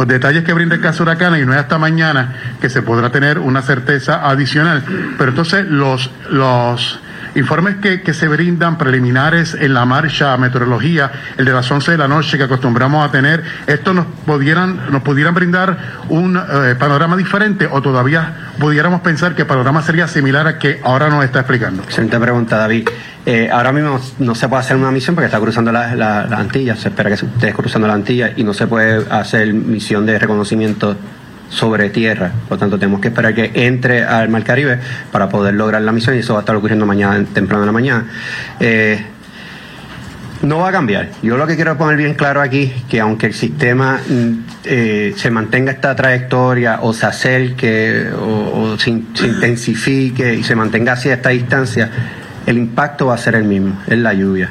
[0.06, 3.38] detalles que brinda el caso Huracán y no es hasta mañana que se podrá tener
[3.38, 4.82] una certeza adicional.
[5.18, 7.00] Pero entonces los, los
[7.34, 11.98] informes que, que, se brindan preliminares en la marcha meteorología, el de las 11 de
[11.98, 17.16] la noche que acostumbramos a tener, ¿esto nos pudieran, nos pudieran brindar un eh, panorama
[17.16, 21.40] diferente o todavía pudiéramos pensar que el panorama sería similar a que ahora nos está
[21.40, 21.82] explicando?
[21.82, 22.88] Excelente pregunta, David.
[23.24, 26.88] Eh, ahora mismo no se puede hacer una misión porque está cruzando la, la, se
[26.88, 30.96] espera que esté cruzando la Antilla y no se puede hacer misión de reconocimiento
[31.52, 32.32] sobre tierra.
[32.48, 34.78] Por tanto, tenemos que esperar que entre al Mar Caribe
[35.10, 37.72] para poder lograr la misión y eso va a estar ocurriendo mañana, temprano en la
[37.72, 38.06] mañana.
[38.58, 39.04] Eh,
[40.40, 41.10] no va a cambiar.
[41.22, 44.32] Yo lo que quiero poner bien claro aquí, que aunque el sistema mm,
[44.64, 51.10] eh, se mantenga esta trayectoria o se acerque o, se, intensifique y se mantenga así
[51.10, 51.90] a esta distancia,
[52.46, 54.50] el impacto va a ser el mismo, es la lluvia.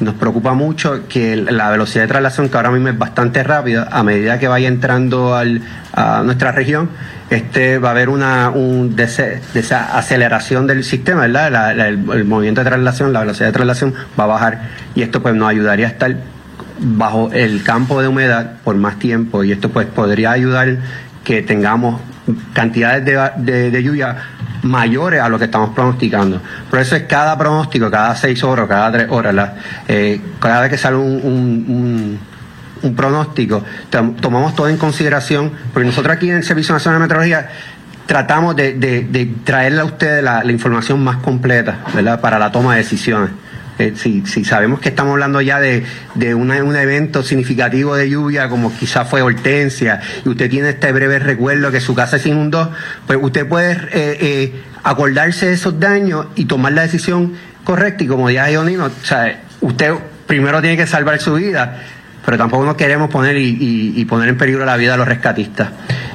[0.00, 4.02] Nos preocupa mucho que la velocidad de traslación, que ahora mismo es bastante rápida, a
[4.02, 5.62] medida que vaya entrando al,
[5.92, 6.88] a nuestra región,
[7.30, 11.78] este va a haber una un esa aceleración del sistema, ¿verdad?
[11.78, 14.62] el, movimiento de traslación, la velocidad de traslación va a bajar
[14.94, 16.16] y esto pues nos ayudaría a estar
[16.78, 20.78] bajo el campo de humedad por más tiempo y esto pues podría ayudar
[21.24, 22.00] que tengamos
[22.52, 24.16] cantidades de, de, lluvia
[24.62, 26.40] mayores a lo que estamos pronosticando.
[26.70, 29.50] Por eso es cada pronóstico, cada seis horas, cada tres horas,
[29.88, 32.18] eh, cada vez que sale un
[32.90, 33.64] pronóstico,
[34.20, 37.48] tomamos todo en consideración, porque nosotros aquí en el Servicio Nacional de Meteorología
[38.06, 42.20] tratamos de, traerle a ustedes la, información más completa, ¿verdad?
[42.20, 43.30] Para la toma de decisiones.
[43.78, 45.84] Eh, si, sabemos que estamos hablando ya de,
[46.34, 51.70] un evento significativo de lluvia, como quizás fue Hortensia, y usted tiene este breve recuerdo
[51.70, 52.70] que su casa se inundó,
[53.06, 58.04] pues usted puede eh, eh, acordarse de esos daños y tomar la decisión correcta.
[58.04, 58.90] Y como ya Ionino,
[59.60, 59.94] usted
[60.26, 61.82] primero tiene que salvar su vida
[62.24, 65.70] pero tampoco nos queremos poner y, poner en peligro la vida de los rescatistas.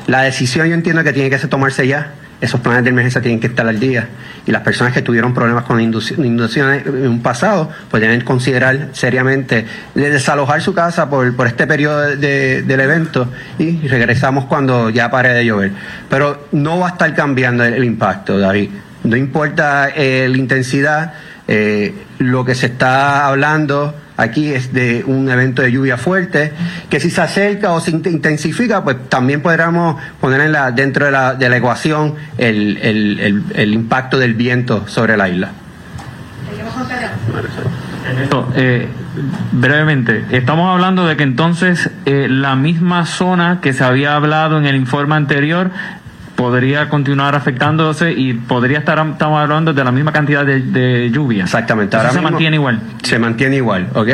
[0.08, 2.14] La decisión yo entiendo que tiene que tomarse ya.
[2.40, 4.10] Esos planes de emergencia tienen que estar al día.
[4.46, 9.66] Y las personas que tuvieron problemas con inundaciones en un pasado, pues deben considerar seriamente
[9.96, 15.72] desalojar su casa por, este periodo del evento y regresamos cuando ya pare de llover.
[16.10, 18.70] Pero no va a estar cambiando el, impacto, David.
[19.04, 21.14] No importa eh, la intensidad,
[21.48, 26.52] eh, lo que se está hablando Aquí es de un evento de lluvia fuerte,
[26.90, 31.12] que si se acerca o se intensifica, pues también podríamos poner en la, dentro de
[31.12, 35.52] la, de la ecuación el, el, el, impacto del viento sobre la isla.
[38.56, 38.88] Eh,
[39.52, 44.66] brevemente, estamos hablando de que entonces eh, la misma zona que se había hablado en
[44.66, 45.70] el informe anterior
[46.38, 51.44] podría continuar afectándose y podría estar, estamos hablando de la misma cantidad de, lluvia.
[51.44, 51.98] Exactamente.
[51.98, 52.80] Ahora se mantiene igual.
[53.02, 54.08] Se mantiene igual, ¿ok?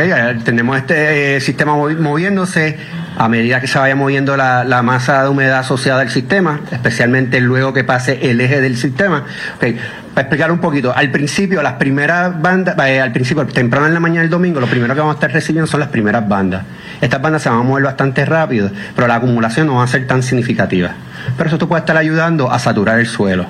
[0.45, 2.79] Tenemos este eh, sistema moviéndose
[3.17, 7.73] a medida que se vaya moviendo la, masa de humedad asociada al sistema, especialmente luego
[7.73, 9.25] que pase el eje del sistema.
[9.57, 9.77] Okay.
[10.13, 13.99] Para explicar un poquito, al principio, las primeras bandas, eh, al principio, temprano en la
[13.99, 16.63] mañana del domingo, lo primero que vamos a estar recibiendo son las primeras bandas.
[17.01, 20.07] Estas bandas se van a mover bastante rápido, pero la acumulación no va a ser
[20.07, 20.91] tan significativa.
[21.37, 23.45] Pero eso te puede estar ayudando a saturar el suelo.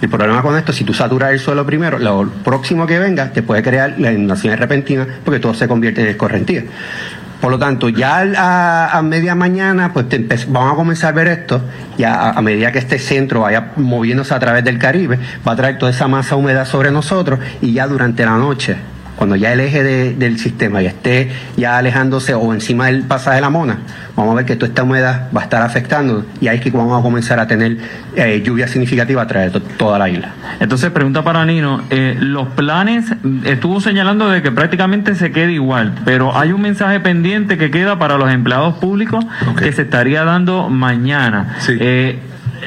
[0.00, 3.42] El problema con esto, si tú saturas el suelo primero, lo próximo que venga te
[3.42, 6.64] puede crear la inundación repentina porque todo se convierte en escorrentía.
[7.40, 10.06] Por lo tanto, ya a, media mañana, pues
[10.48, 11.60] vamos a comenzar a ver esto,
[11.98, 15.78] ya a, medida que este centro vaya moviéndose a través del Caribe, va a traer
[15.78, 18.76] toda esa masa húmeda sobre nosotros y ya durante la noche
[19.16, 23.42] Cuando ya el eje del sistema ya esté ya alejándose o encima del pasaje de
[23.42, 23.78] la mona,
[24.16, 26.70] vamos a ver que toda esta humedad va a estar afectando y ahí es que
[26.70, 27.78] vamos a comenzar a tener
[28.16, 30.32] eh, lluvia significativa a través de toda la isla.
[30.60, 33.06] Entonces, pregunta para Nino, eh, los planes,
[33.44, 37.98] estuvo señalando de que prácticamente se queda igual, pero hay un mensaje pendiente que queda
[37.98, 39.24] para los empleados públicos
[39.58, 41.56] que se estaría dando mañana.
[41.60, 41.76] Sí.
[41.78, 42.18] Eh,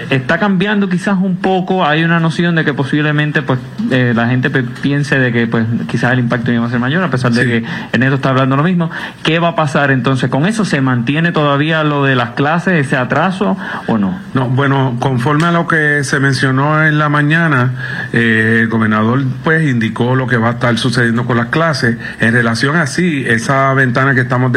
[0.09, 3.59] está cambiando quizás un poco, hay una noción de que posiblemente pues
[3.91, 7.09] eh, la gente piense de que pues quizás el impacto iba a ser mayor, a
[7.09, 8.89] pesar de que Ernesto está hablando lo mismo.
[9.23, 10.65] ¿Qué va a pasar entonces con eso?
[10.65, 13.57] ¿Se mantiene todavía lo de las clases, ese atraso
[13.87, 14.19] o no?
[14.33, 19.67] No, bueno, conforme a lo que se mencionó en la mañana, eh, el gobernador pues
[19.69, 21.97] indicó lo que va a estar sucediendo con las clases.
[22.19, 24.51] En relación a sí, esa ventana que estamos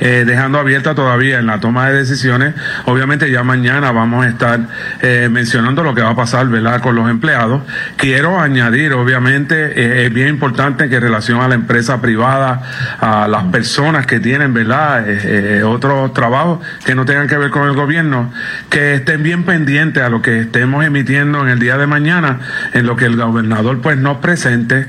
[0.00, 4.60] eh, dejando abierta todavía en la toma de decisiones, obviamente ya mañana vamos a estar
[5.00, 7.62] eh, mencionando lo que va a pasar, ¿verdad?, con los empleados.
[7.96, 12.62] Quiero añadir, obviamente, eh, es bien importante que en relación a la empresa privada,
[13.00, 17.68] a las personas que tienen, ¿verdad?, eh, otros trabajos que no tengan que ver con
[17.68, 18.32] el gobierno,
[18.70, 22.40] que estén bien pendientes a lo que estemos emitiendo en el día de mañana,
[22.72, 24.86] en lo que el gobernador pues nos presente,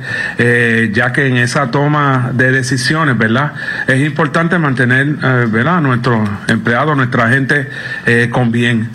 [0.93, 3.53] ya que en esa toma de decisiones, ¿verdad?,
[3.87, 5.07] es importante mantener,
[5.47, 7.69] ¿verdad?, nuestros empleados, nuestra gente
[8.31, 8.89] con bien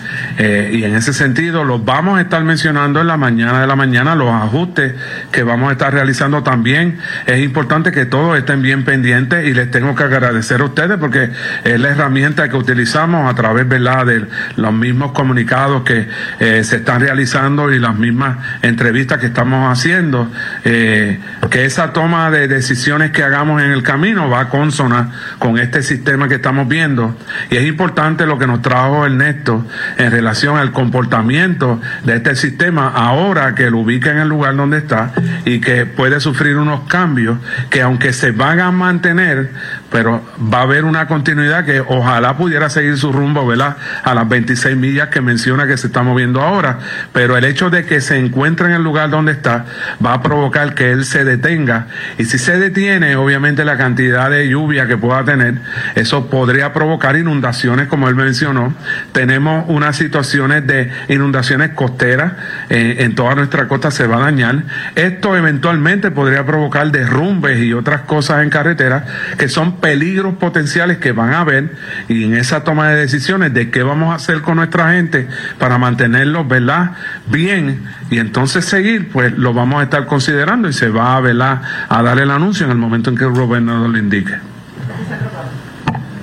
[0.70, 4.14] y en ese sentido los vamos a estar mencionando en la mañana de la mañana,
[4.14, 4.94] los ajustes
[5.30, 6.98] que vamos a estar realizando también.
[7.26, 11.30] Es importante que todos estén bien pendientes y les tengo que agradecer a ustedes porque
[11.64, 14.06] es la herramienta que utilizamos a través ¿verdad?
[14.06, 16.08] de los mismos comunicados que
[16.40, 20.30] eh, se están realizando y las mismas entrevistas que estamos haciendo,
[20.64, 21.20] eh,
[21.50, 25.82] que esa toma de decisiones que hagamos en el camino va a consona con este
[25.82, 27.16] sistema que estamos viendo.
[27.50, 29.66] Y es importante lo que nos trajo Ernesto
[29.98, 34.78] en relación al comportamiento de este sistema ahora que lo ubica en el lugar donde
[34.78, 35.12] está
[35.44, 37.38] y que puede sufrir unos cambios
[37.70, 39.50] que aunque se van a mantener,
[39.92, 43.76] pero va a haber una continuidad que ojalá pudiera seguir su rumbo, ¿verdad?
[44.02, 46.78] A las 26 millas que menciona que se está moviendo ahora,
[47.12, 49.66] pero el hecho de que se encuentre en el lugar donde está
[50.04, 51.86] va a provocar que él se detenga
[52.18, 55.60] y si se detiene, obviamente la cantidad de lluvia que pueda tener,
[55.94, 58.74] eso podría provocar inundaciones como él mencionó.
[59.12, 62.32] Tenemos unas situaciones de inundaciones costeras
[62.70, 64.62] eh, en toda nuestra costa se va a dañar.
[64.94, 69.04] Esto eventualmente podría provocar derrumbes y otras cosas en carretera
[69.36, 71.74] que son peligros potenciales que van a haber
[72.08, 75.76] y en esa toma de decisiones de qué vamos a hacer con nuestra gente para
[75.76, 76.92] mantenerlos, ¿verdad?
[77.26, 81.60] Bien y entonces seguir, pues lo vamos a estar considerando y se va, ¿verdad?
[81.88, 84.34] A dar el anuncio en el momento en que el gobernador lo indique.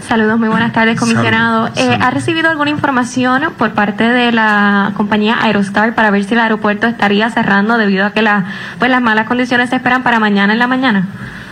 [0.08, 1.70] Saludos, muy buenas tardes, comisionado.
[1.76, 6.40] Eh, ¿Ha recibido alguna información por parte de la compañía Aerostar para ver si el
[6.40, 8.46] aeropuerto estaría cerrando debido a que la,
[8.80, 11.06] pues, las malas condiciones se esperan para mañana en la mañana?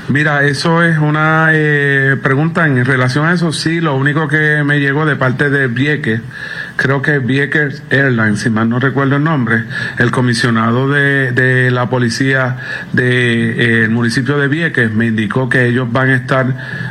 [0.09, 3.51] Mira, eso es una eh, pregunta en relación a eso.
[3.51, 6.21] Sí, lo único que me llegó de parte de Vieques,
[6.77, 9.65] creo que Vieques Airlines, si mal no recuerdo el nombre,
[9.97, 12.57] el comisionado de, de la policía
[12.93, 16.45] del de, eh, municipio de Vieques me indicó que ellos van a estar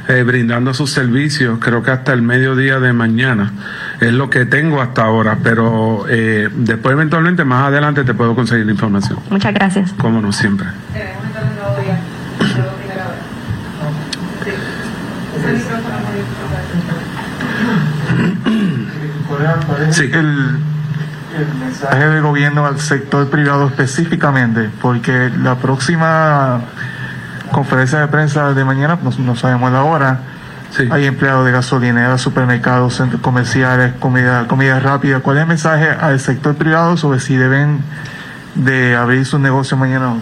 [0.08, 3.52] eh, brindando sus servicios, creo que hasta el mediodía de mañana.
[4.00, 8.66] Es lo que tengo hasta ahora, pero eh, después eventualmente más adelante te puedo conseguir
[8.66, 9.18] la información.
[9.30, 9.92] Muchas gracias.
[9.94, 10.66] Como no siempre.
[19.90, 20.10] Sí.
[20.12, 20.58] El,
[21.60, 26.62] mensaje del gobierno al sector privado específicamente, porque la próxima
[27.52, 30.20] conferencia de prensa de mañana, no, sabemos la hora,
[30.90, 35.20] hay empleados de gasolineras, supermercados, centros comerciales, comida, comida rápida.
[35.20, 37.80] ¿Cuál es el mensaje al sector privado sobre si deben
[38.54, 40.14] de abrir su negocio mañana?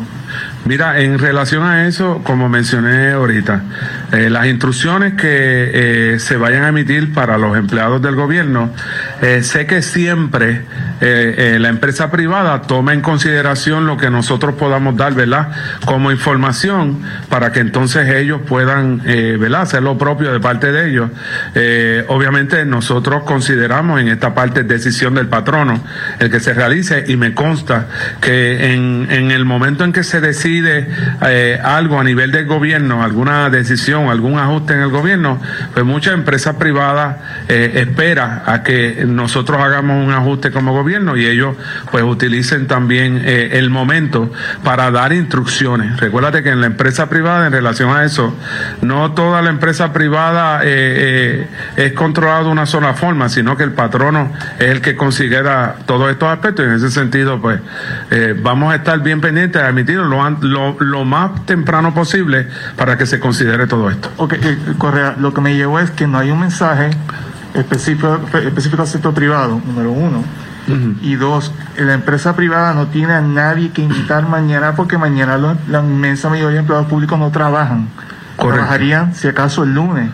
[0.66, 3.64] Mira, en relación a eso, como mencioné ahorita,
[4.12, 5.26] eh, las instrucciones que
[6.14, 8.72] eh, se vayan a emitir para los empleados del gobierno,
[9.20, 10.62] eh, sé que siempre
[11.00, 15.50] la empresa privada toma en consideración lo que nosotros podamos dar, ¿verdad?
[15.84, 19.62] Como información para que entonces ellos puedan, ¿verdad?
[19.62, 21.10] Hacer lo propio de parte de ellos.
[22.08, 25.84] obviamente nosotros consideramos en esta parte decisión del patrono
[26.20, 27.86] el que se realice y me consta
[28.22, 33.02] que en, en el momento en que se decide eh, algo a nivel del gobierno,
[33.02, 35.40] alguna decisión, algún ajuste en el gobierno,
[35.72, 37.16] pues muchas empresas privadas
[37.48, 41.56] eh, esperan a que nosotros hagamos un ajuste como gobierno y ellos
[41.90, 44.30] pues utilicen también eh, el momento
[44.62, 45.98] para dar instrucciones.
[45.98, 48.34] Recuérdate que en la empresa privada, en relación a eso,
[48.82, 54.32] no toda la empresa privada es controlada de una sola forma, sino que el patrono
[54.58, 57.60] es el que considera todos estos aspectos y en ese sentido pues
[58.42, 63.06] vamos a estar bien pendientes de emitirlo lo, lo, lo más temprano posible para que
[63.06, 64.10] se considere todo esto.
[64.18, 66.90] Ok, eh, Correa, lo que me llevó es que no hay un mensaje
[67.54, 70.22] específico, específico al sector privado, número uno.
[71.02, 75.58] Y dos, la empresa privada no tiene a nadie que invitar mañana porque mañana lo-
[75.68, 77.88] la inmensa mayoría de empleados públicos no trabajan.
[78.38, 80.08] Trabajarían si acaso el lunes.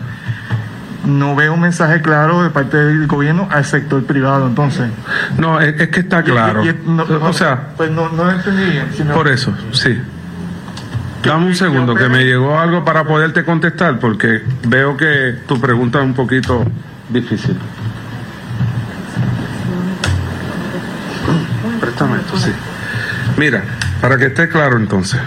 [1.05, 4.91] No veo un mensaje claro de parte del gobierno al sector privado, entonces.
[5.37, 6.63] No, es, es que está claro.
[6.63, 8.87] Y- y- no- o sea, pues no, no lo entendí bien.
[9.13, 9.99] por eso, sí.
[11.23, 15.99] Dame un segundo, que me llegó algo para poderte contestar, porque veo que tu pregunta
[15.99, 16.65] es un poquito
[17.09, 17.57] difícil.
[21.79, 22.51] Préstame esto, sí.
[23.37, 23.63] Mira,
[24.01, 25.19] para que esté claro entonces.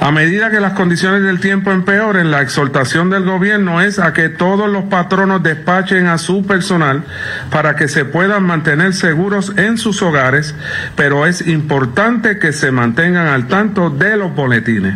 [0.00, 4.30] A medida que las condiciones del tiempo empeoren, la exhortación del gobierno es a que
[4.30, 7.04] todos los patronos despachen a su personal
[7.50, 10.54] para que se puedan mantener seguros en sus hogares,
[10.96, 14.94] pero es importante que se mantengan al tanto de los boletines.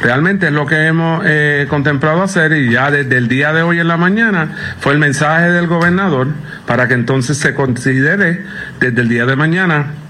[0.00, 3.78] Realmente es lo que hemos eh, contemplado hacer y ya desde el día de hoy
[3.78, 6.28] en la mañana fue el mensaje del gobernador
[6.66, 8.42] para que entonces se considere
[8.80, 10.07] desde el día de mañana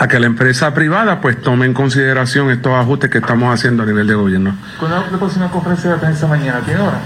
[0.00, 3.86] a que la empresa privada pues tome en consideración estos ajustes que estamos haciendo a
[3.86, 4.56] nivel de gobierno.
[4.78, 6.60] ¿Cuándo la próxima conferencia de prensa mañana?
[6.60, 6.98] ¿Tiene hora?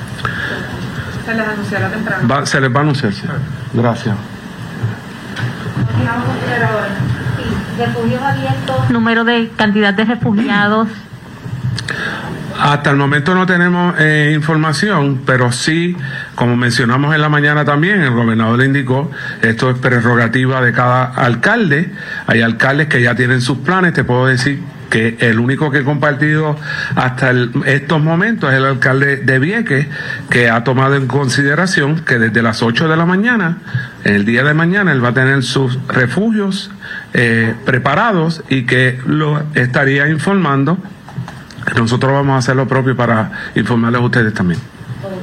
[1.27, 2.29] Se les anunciará temprano.
[2.29, 3.13] Va- se les va a anunciar.
[3.13, 3.23] sí.
[3.73, 4.15] Gracias.
[7.79, 8.91] Refugios abiertos.
[8.91, 10.89] Número de cantidad de refugiados.
[12.65, 15.95] Hasta el momento no tenemos eh, información, pero sí,
[16.35, 19.11] como mencionamos en la mañana también, el gobernador le indicó,
[19.43, 21.91] esto es prerrogativa de cada alcalde.
[22.27, 25.85] Hay alcaldes que ya tienen sus planes, te puedo decir que el único que he
[25.85, 26.57] compartido
[26.97, 27.33] hasta
[27.67, 29.87] estos momentos es el alcalde de Vieques,
[30.31, 33.59] que ha tomado en consideración que desde las 8 de la mañana,
[34.05, 36.71] el día de mañana, él va a tener sus refugios
[37.13, 40.79] eh, preparados y que lo estaría informando
[41.77, 44.61] nosotros vamos a hacer lo propio para informarles a ustedes también.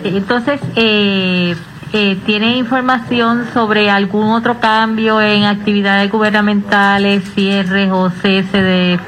[0.04, 1.56] Entonces, eh,
[1.94, 9.00] eh, ¿tiene información sobre algún otro cambio en actividades gubernamentales, cierres o cese de,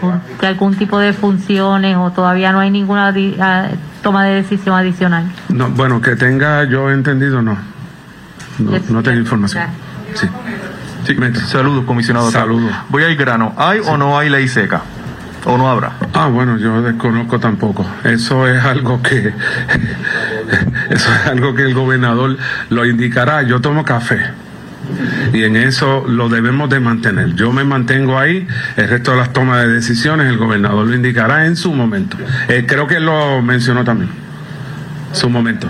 [0.41, 3.35] algún tipo de funciones o todavía no hay ninguna di-
[4.01, 5.25] toma de decisión adicional?
[5.49, 7.57] No, bueno, que tenga yo entendido, no.
[8.59, 9.63] No, no tengo información.
[10.13, 10.27] Sí.
[11.47, 12.31] Saludos, comisionado.
[12.31, 12.71] Saludos.
[12.89, 13.53] Voy al grano.
[13.57, 14.81] ¿Hay o no hay ley seca?
[15.45, 15.93] ¿O no habrá?
[16.13, 17.85] Ah, bueno, yo desconozco tampoco.
[18.03, 19.17] Eso es algo que
[20.89, 22.37] eso es algo que el gobernador
[22.69, 23.41] lo indicará.
[23.43, 24.21] Yo tomo café.
[25.33, 27.33] Y en eso lo debemos de mantener.
[27.35, 31.45] Yo me mantengo ahí, el resto de las tomas de decisiones el gobernador lo indicará
[31.45, 32.17] en su momento.
[32.47, 34.11] Eh, creo que lo mencionó también.
[35.11, 35.67] Su momento.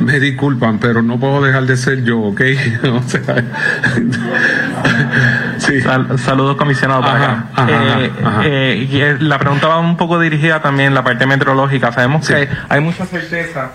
[0.00, 2.40] Me disculpan, pero no puedo dejar de ser yo, ¿ok?
[2.84, 3.44] O sea,
[5.60, 7.02] Sal- saludos, comisionado.
[7.02, 7.62] Para Ajá, acá.
[7.62, 8.40] ajá, Eh, ajá.
[8.44, 11.92] eh, eh, la pregunta va un poco dirigida también en la parte meteorológica.
[11.92, 13.70] Sabemos que hay mucha certeza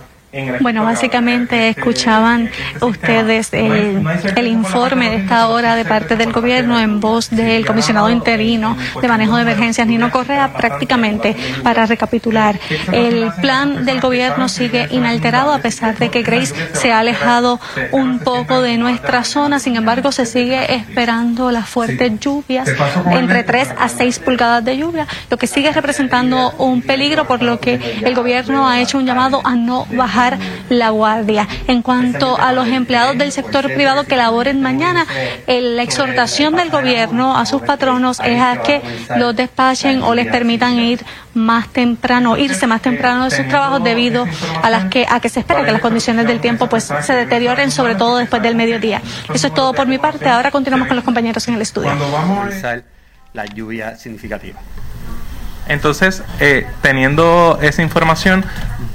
[0.59, 2.49] Bueno, básicamente escuchaban
[2.81, 4.05] ustedes el,
[4.35, 9.07] el informe de esta hora de parte del gobierno en voz del comisionado interino de
[9.07, 12.59] manejo de emergencias, Nino Correa, prácticamente para recapitular.
[12.91, 17.59] El plan del gobierno sigue inalterado a pesar de que Grace se ha alejado
[17.91, 22.67] un poco de nuestra zona, sin embargo se sigue esperando las fuertes lluvias,
[23.11, 27.59] entre 3 a 6 pulgadas de lluvia, lo que sigue representando un peligro, por lo
[27.59, 30.24] que el gobierno ha hecho un llamado a no bajar
[30.69, 31.47] la guardia.
[31.67, 35.05] En cuanto a los empleados del sector privado que laboren mañana,
[35.47, 38.81] la exhortación del gobierno a sus patronos es a que
[39.17, 44.25] los despachen o les permitan ir más temprano, irse más temprano de sus trabajos debido
[44.63, 47.71] a las que a que se espera que las condiciones del tiempo pues se deterioren
[47.71, 49.01] sobre todo después del mediodía.
[49.33, 50.27] Eso es todo por mi parte.
[50.29, 51.91] Ahora continuamos con los compañeros en el estudio.
[53.33, 54.59] la lluvia significativa.
[55.67, 58.45] Entonces, eh, teniendo esa información,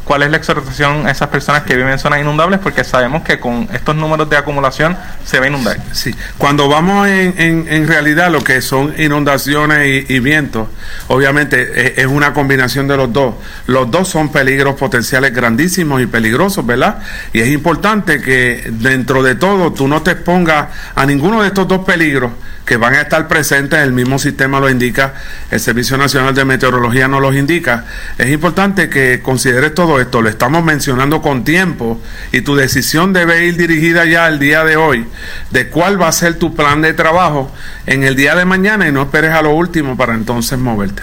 [0.04, 2.60] ¿cuál es la exhortación a esas personas que viven en zonas inundables?
[2.60, 5.78] Porque sabemos que con estos números de acumulación se va a inundar.
[5.92, 10.68] Sí, cuando vamos en, en, en realidad lo que son inundaciones y, vientos,
[11.08, 13.34] obviamente eh, es una combinación de los dos.
[13.66, 16.98] Los dos son peligros potenciales grandísimos y peligrosos, ¿verdad?
[17.32, 21.66] Y es importante que dentro de todo tú no te expongas a ninguno de estos
[21.68, 22.32] dos peligros
[22.64, 25.14] que van a estar presentes, el mismo sistema lo indica,
[25.50, 27.84] el Servicio Nacional de Meteorología nos los indica.
[28.18, 32.00] Es importante que consideres todo esto, lo estamos mencionando con tiempo
[32.32, 35.06] y tu decisión debe ir dirigida ya al día de hoy
[35.50, 37.50] de cuál va a ser tu plan de trabajo
[37.86, 41.02] en el día de mañana y no esperes a lo último para entonces moverte.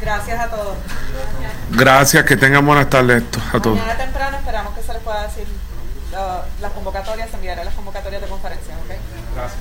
[0.00, 0.76] Gracias a todos.
[1.72, 3.22] Gracias, que tengan buenas tardes
[3.52, 3.78] a todos.
[3.78, 5.46] Mañana temprano esperamos que se les pueda decir
[6.12, 8.90] uh, las convocatorias, se las convocatorias de conferencia, ¿ok?
[9.34, 9.60] Gracias.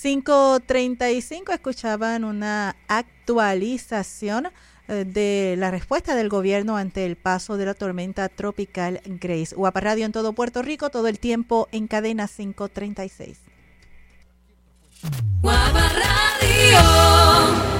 [0.00, 4.48] 535 escuchaban una actualización
[4.88, 9.54] eh, de la respuesta del gobierno ante el paso de la tormenta tropical Grace.
[9.54, 13.38] Guapa Radio en todo Puerto Rico, todo el tiempo en cadena 536.
[15.42, 17.79] Guapa Radio.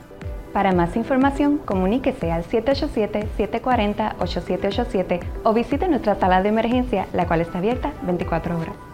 [0.53, 7.57] Para más información, comuníquese al 787-740-8787 o visite nuestra sala de emergencia, la cual está
[7.57, 8.94] abierta 24 horas.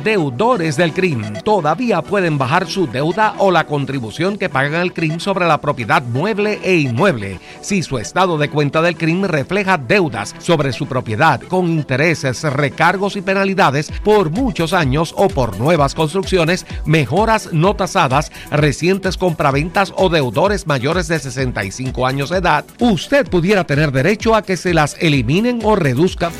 [0.06, 5.18] Deudores del CRIM todavía pueden bajar su deuda o la contribución que pagan al CRIM
[5.18, 10.32] sobre la propiedad mueble e inmueble si su estado de cuenta del CRIM refleja deudas
[10.38, 16.66] sobre su propiedad con intereses, recargos y penalidades por muchos años o por nuevas construcciones,
[16.84, 23.64] mejoras no tasadas, recientes compraventas o deudores mayores de 65 años de edad, usted pudiera
[23.64, 26.30] tener derecho a que se las eliminen o reduzcan.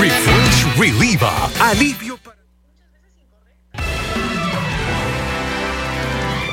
[0.00, 1.50] Refresh Reliva.
[1.60, 2.21] Alivio.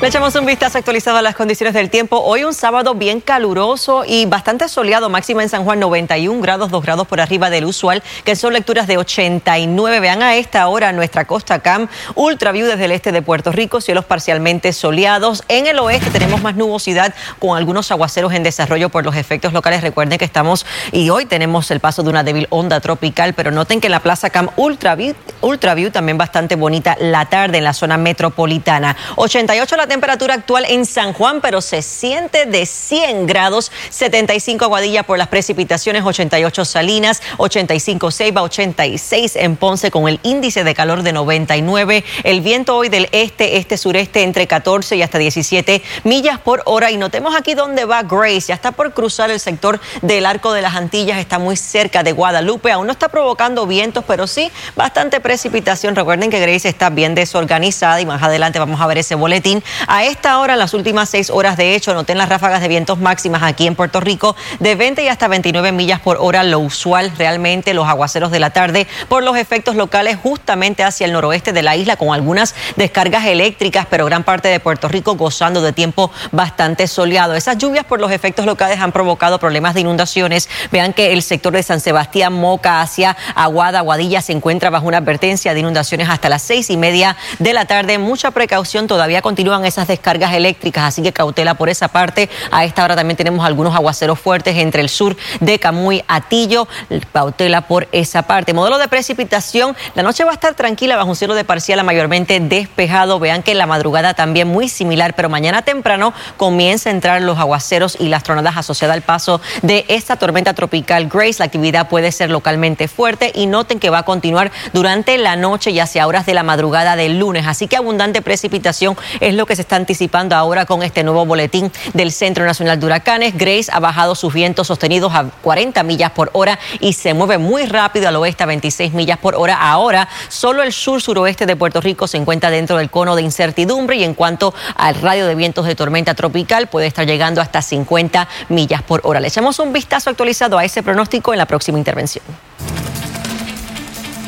[0.00, 2.20] Le echamos un vistazo actualizado a las condiciones del tiempo.
[2.20, 6.82] Hoy un sábado bien caluroso y bastante soleado, máxima en San Juan 91 grados, 2
[6.82, 10.00] grados por arriba del usual, que son lecturas de 89.
[10.00, 13.82] Vean a esta hora nuestra costa Cam, Ultra View desde el este de Puerto Rico,
[13.82, 15.44] cielos parcialmente soleados.
[15.48, 19.82] En el oeste tenemos más nubosidad con algunos aguaceros en desarrollo por los efectos locales.
[19.82, 23.82] Recuerden que estamos y hoy tenemos el paso de una débil onda tropical, pero noten
[23.82, 27.74] que en la Plaza Cam Ultra View, Ultra también bastante bonita la tarde en la
[27.74, 28.96] zona metropolitana.
[29.16, 35.02] 88 la temperatura actual en San Juan, pero se siente de 100 grados, 75 Aguadilla
[35.02, 41.02] por las precipitaciones, 88 Salinas, 85 Ceiba, 86 en Ponce con el índice de calor
[41.02, 42.04] de 99.
[42.22, 46.92] El viento hoy del este, este, sureste entre 14 y hasta 17 millas por hora.
[46.92, 48.46] Y notemos aquí dónde va Grace.
[48.46, 52.12] Ya está por cruzar el sector del Arco de las Antillas, está muy cerca de
[52.12, 52.70] Guadalupe.
[52.70, 55.96] Aún no está provocando vientos, pero sí bastante precipitación.
[55.96, 59.64] Recuerden que Grace está bien desorganizada y más adelante vamos a ver ese boletín.
[59.86, 62.98] A esta hora, en las últimas seis horas, de hecho, noten las ráfagas de vientos
[62.98, 67.12] máximas aquí en Puerto Rico de 20 y hasta 29 millas por hora, lo usual
[67.16, 71.62] realmente, los aguaceros de la tarde por los efectos locales justamente hacia el noroeste de
[71.62, 76.10] la isla con algunas descargas eléctricas, pero gran parte de Puerto Rico gozando de tiempo
[76.32, 77.34] bastante soleado.
[77.34, 80.48] Esas lluvias por los efectos locales han provocado problemas de inundaciones.
[80.70, 84.98] Vean que el sector de San Sebastián, Moca, hacia Aguada, Aguadilla se encuentra bajo una
[84.98, 87.98] advertencia de inundaciones hasta las seis y media de la tarde.
[87.98, 92.28] Mucha precaución, todavía continúan esas descargas eléctricas, así que cautela por esa parte.
[92.50, 96.68] A esta hora también tenemos algunos aguaceros fuertes entre el sur de Camuy, Atillo,
[97.12, 98.52] cautela por esa parte.
[98.52, 102.38] Modelo de precipitación, la noche va a estar tranquila bajo un cielo de parcial mayormente
[102.40, 103.18] despejado.
[103.18, 107.96] Vean que la madrugada también muy similar, pero mañana temprano comienza a entrar los aguaceros
[107.98, 111.36] y las tronadas asociadas al paso de esta tormenta tropical Grace.
[111.38, 115.70] La actividad puede ser localmente fuerte y noten que va a continuar durante la noche
[115.70, 117.46] y hacia horas de la madrugada del lunes.
[117.46, 121.26] Así que abundante precipitación es lo que se se está anticipando ahora con este nuevo
[121.26, 123.36] boletín del Centro Nacional de Huracanes.
[123.36, 127.66] Grace ha bajado sus vientos sostenidos a 40 millas por hora y se mueve muy
[127.66, 129.58] rápido al oeste a 26 millas por hora.
[129.60, 133.96] Ahora, solo el sur suroeste de Puerto Rico se encuentra dentro del cono de incertidumbre
[133.96, 138.26] y en cuanto al radio de vientos de tormenta tropical puede estar llegando hasta 50
[138.48, 139.20] millas por hora.
[139.20, 142.24] Le echamos un vistazo actualizado a ese pronóstico en la próxima intervención.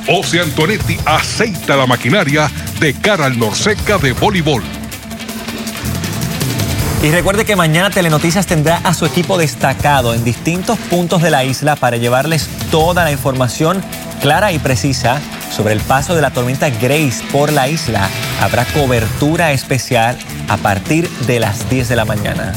[0.06, 4.81] José Antonetti aceita la maquinaria de cara al Norseca de voleibol.
[7.02, 11.44] Y recuerde que mañana Telenoticias tendrá a su equipo destacado en distintos puntos de la
[11.44, 13.82] isla para llevarles toda la información
[14.20, 18.08] clara y precisa sobre el paso de la tormenta Grace por la isla.
[18.40, 20.16] Habrá cobertura especial
[20.48, 22.52] a partir de las 10 de la mañana.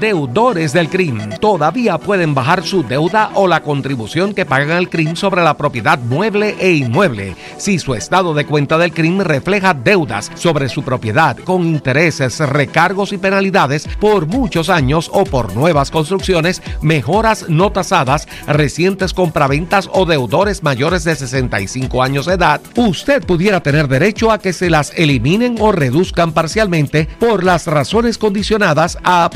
[0.00, 1.30] Deudores del CRIM.
[1.40, 5.98] Todavía pueden bajar su deuda o la contribución que pagan al CRIM sobre la propiedad
[5.98, 7.34] mueble e inmueble.
[7.56, 13.12] Si su estado de cuenta del CRIM refleja deudas sobre su propiedad con intereses, recargos
[13.12, 20.04] y penalidades por muchos años o por nuevas construcciones, mejoras no tasadas, recientes compraventas o
[20.04, 24.92] deudores mayores de 65 años de edad, usted pudiera tener derecho a que se las
[24.96, 29.28] eliminen o reduzcan parcialmente por las razones condicionadas a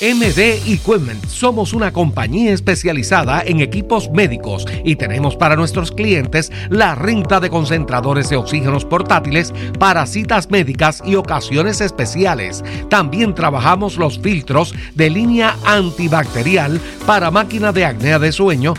[0.00, 6.94] MD Equipment somos una compañía especializada en equipos médicos y tenemos para nuestros clientes la
[6.94, 12.62] renta de concentradores de oxígenos portátiles para citas médicas y ocasiones especiales.
[12.88, 18.74] También trabajamos los filtros de línea antibacterial para máquina de acnea de sueño.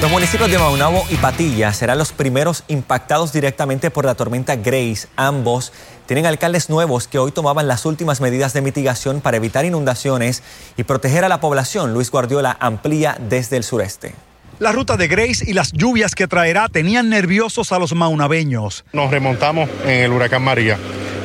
[0.00, 5.08] Los municipios de Maunabo y Patilla serán los primeros impactados directamente por la tormenta Grace.
[5.16, 5.72] Ambos
[6.08, 10.42] tienen alcaldes nuevos que hoy tomaban las últimas medidas de mitigación para evitar inundaciones
[10.78, 11.92] y proteger a la población.
[11.92, 14.14] Luis Guardiola amplía desde el sureste.
[14.58, 18.86] La ruta de Grace y las lluvias que traerá tenían nerviosos a los maunabeños.
[18.94, 20.78] Nos remontamos en el huracán María.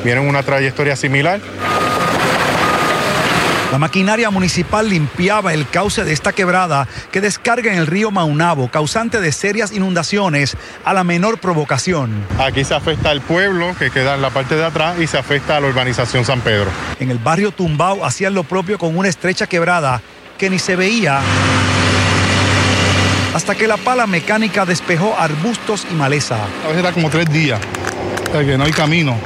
[0.04, 1.40] Vienen una trayectoria similar.
[3.74, 8.68] La maquinaria municipal limpiaba el cauce de esta quebrada que descarga en el río Maunabo,
[8.68, 10.56] causante de serias inundaciones
[10.86, 12.24] a la menor provocación.
[12.38, 15.58] Aquí se afecta al pueblo que queda en la parte de atrás y se afecta
[15.58, 16.70] a la urbanización San Pedro.
[17.00, 20.04] En el barrio Tumbao hacían lo propio con una estrecha quebrada
[20.38, 21.20] que ni se veía
[23.34, 26.38] hasta que la pala mecánica despejó arbustos y maleza.
[26.64, 27.60] A veces da como tres días,
[28.32, 29.18] que no hay camino.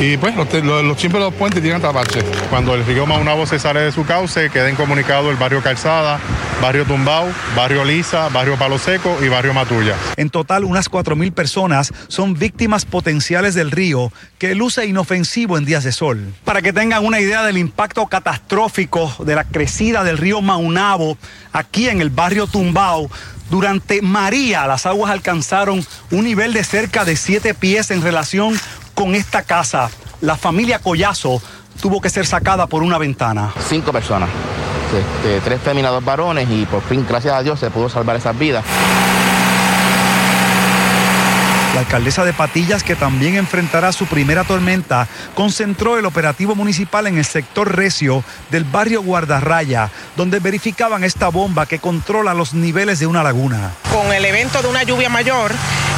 [0.00, 2.22] Y pues los, los, siempre los puentes tienen que taparse.
[2.50, 6.18] Cuando el río Maunabo se sale de su cauce, queda incomunicado el barrio Calzada,
[6.60, 9.94] barrio Tumbao, barrio Lisa, barrio Palo Seco y barrio Matulla.
[10.16, 15.84] En total, unas 4.000 personas son víctimas potenciales del río que luce inofensivo en días
[15.84, 16.34] de sol.
[16.44, 21.16] Para que tengan una idea del impacto catastrófico de la crecida del río Maunabo
[21.52, 23.10] aquí en el barrio Tumbao,
[23.50, 28.54] durante María las aguas alcanzaron un nivel de cerca de 7 pies en relación
[28.94, 29.90] con esta casa.
[30.20, 31.42] La familia Collazo
[31.80, 33.52] tuvo que ser sacada por una ventana.
[33.68, 34.28] Cinco personas,
[34.86, 38.38] este, tres féminas, dos varones y por fin, gracias a Dios, se pudo salvar esas
[38.38, 38.64] vidas.
[41.74, 47.18] La alcaldesa de Patillas, que también enfrentará su primera tormenta, concentró el operativo municipal en
[47.18, 48.22] el sector recio
[48.52, 53.72] del barrio Guardarraya, donde verificaban esta bomba que controla los niveles de una laguna.
[53.92, 55.50] Con el evento de una lluvia mayor,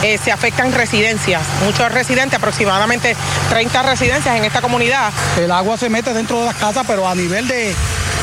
[0.03, 3.15] eh, se afectan residencias, muchos residentes, aproximadamente
[3.51, 5.13] 30 residencias en esta comunidad.
[5.39, 7.75] El agua se mete dentro de las casas, pero a nivel de,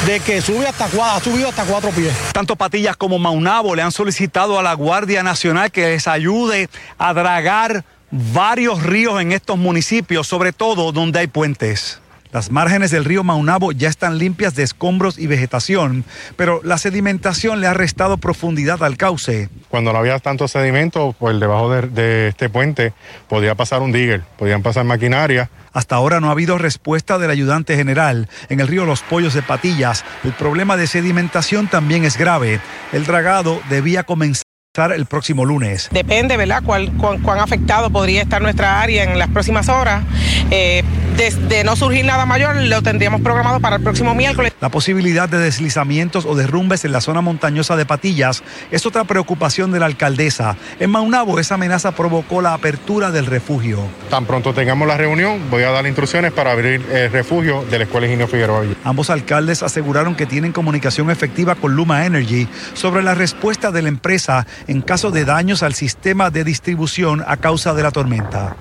[0.05, 2.13] de que sube hasta ha subido hasta cuatro pies.
[2.33, 7.13] Tanto Patillas como Maunabo le han solicitado a la Guardia Nacional que les ayude a
[7.43, 11.99] dragar varios ríos en estos municipios, sobre todo donde hay puentes.
[12.31, 16.05] Las márgenes del río Maunabo ya están limpias de escombros y vegetación,
[16.37, 19.49] pero la sedimentación le ha restado profundidad al cauce.
[19.67, 22.93] Cuando no había tanto sedimento, pues debajo de, de este puente
[23.27, 25.49] podía pasar un digger, podían pasar maquinaria.
[25.73, 28.29] Hasta ahora no ha habido respuesta del ayudante general.
[28.47, 32.61] En el río Los Pollos de Patillas, el problema de sedimentación también es grave.
[32.93, 34.42] El dragado debía comenzar
[34.76, 35.88] el próximo lunes.
[35.91, 40.01] Depende, ¿verdad?, cuán afectado podría estar nuestra área en las próximas horas.
[40.49, 40.82] Eh,
[41.16, 44.53] de, de, no surgir nada mayor, lo tendríamos programado para el próximo miércoles.
[44.61, 49.72] La posibilidad de deslizamientos o derrumbes en la zona montañosa de Patillas es otra preocupación
[49.72, 50.55] de la alcaldesa.
[50.80, 53.80] En Maunabo, esa amenaza provocó la apertura del refugio.
[54.09, 57.84] Tan pronto tengamos la reunión, voy a dar instrucciones para abrir el refugio de la
[57.86, 58.64] Escuela Ingenio Figueroa.
[58.84, 63.89] Ambos alcaldes aseguraron que tienen comunicación efectiva con Luma Energy sobre la respuesta de la
[63.89, 68.55] empresa en caso de daños al sistema de distribución a causa de la tormenta.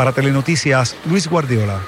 [0.00, 1.78] Para Telenoticias, Luis Guardiola.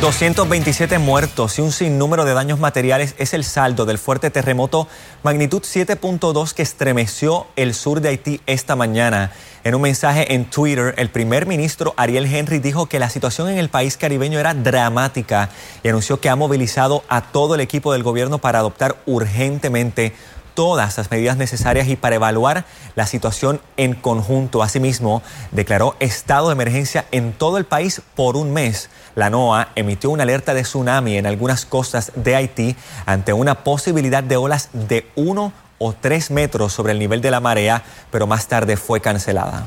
[0.00, 4.88] 227 muertos y un sinnúmero de daños materiales es el saldo del fuerte terremoto
[5.22, 9.32] magnitud 7.2 que estremeció el sur de Haití esta mañana.
[9.64, 13.58] En un mensaje en Twitter, el primer ministro Ariel Henry dijo que la situación en
[13.58, 15.50] el país caribeño era dramática
[15.84, 20.14] y anunció que ha movilizado a todo el equipo del gobierno para adoptar urgentemente
[20.54, 24.62] todas las medidas necesarias y para evaluar la situación en conjunto.
[24.62, 28.90] Asimismo, declaró estado de emergencia en todo el país por un mes.
[29.14, 32.76] La NOAA emitió una alerta de tsunami en algunas costas de Haití
[33.06, 37.40] ante una posibilidad de olas de uno o tres metros sobre el nivel de la
[37.40, 39.66] marea, pero más tarde fue cancelada.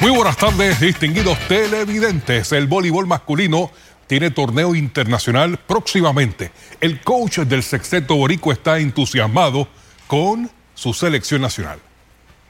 [0.00, 2.52] Muy buenas tardes, distinguidos televidentes.
[2.52, 3.70] El voleibol masculino
[4.10, 6.50] tiene torneo internacional próximamente.
[6.80, 9.68] El coach del sexteto borico está entusiasmado
[10.08, 11.78] con su selección nacional.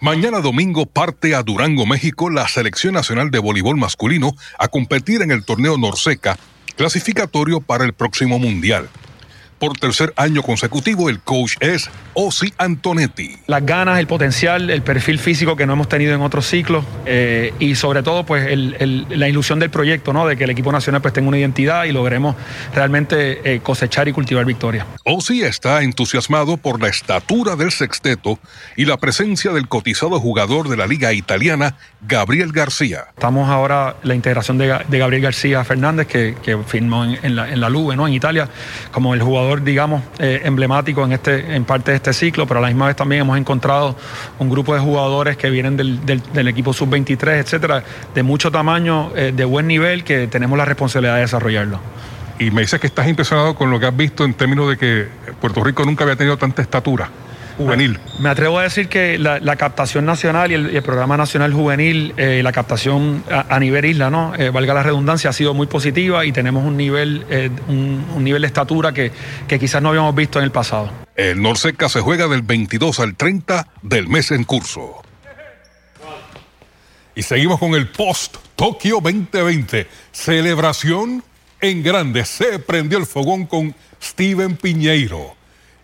[0.00, 5.32] Mañana domingo parte a Durango, México, la selección nacional de voleibol masculino a competir en
[5.32, 6.38] el torneo Norseca,
[6.76, 8.88] clasificatorio para el próximo mundial.
[9.60, 13.36] Por tercer año consecutivo, el coach es Osi Antonetti.
[13.46, 17.52] Las ganas, el potencial, el perfil físico que no hemos tenido en otros ciclos eh,
[17.58, 20.26] y sobre todo pues el, el, la ilusión del proyecto, ¿no?
[20.26, 22.36] de que el equipo nacional pues tenga una identidad y logremos
[22.74, 24.86] realmente eh, cosechar y cultivar victorias.
[25.04, 28.38] Osi está entusiasmado por la estatura del sexteto
[28.76, 33.08] y la presencia del cotizado jugador de la liga italiana, Gabriel García.
[33.10, 37.50] Estamos ahora la integración de, de Gabriel García Fernández que, que firmó en, en, la,
[37.52, 38.08] en la Lube, ¿no?
[38.08, 38.48] en Italia,
[38.90, 42.62] como el jugador digamos, eh, emblemático en, este, en parte de este ciclo, pero a
[42.62, 43.96] la misma vez también hemos encontrado
[44.38, 47.82] un grupo de jugadores que vienen del, del, equipo sub-23, etcétera,
[48.14, 51.80] de mucho tamaño, eh, de buen nivel, que tenemos la responsabilidad de desarrollarlo.
[52.38, 55.08] Y me dices que estás impresionado con lo que has visto en términos de que
[55.40, 57.10] Puerto Rico nunca había tenido tanta estatura
[57.56, 57.98] juvenil.
[58.18, 62.14] Me atrevo a decir que la, la captación nacional y el, el, programa nacional juvenil,
[62.16, 64.34] eh, la captación a, a, nivel isla, ¿no?
[64.36, 68.24] Eh, valga la redundancia, ha sido muy positiva y tenemos un nivel, eh, un, un,
[68.24, 69.12] nivel de estatura que,
[69.46, 70.90] que quizás no habíamos visto en el pasado.
[71.16, 75.02] El Norseca se juega del 22 al 30 del mes en curso.
[77.14, 79.86] Y seguimos con el post Tokio 2020.
[80.12, 81.22] Celebración
[81.60, 82.24] en grande.
[82.24, 85.34] Se prendió el fogón con Steven Piñeiro.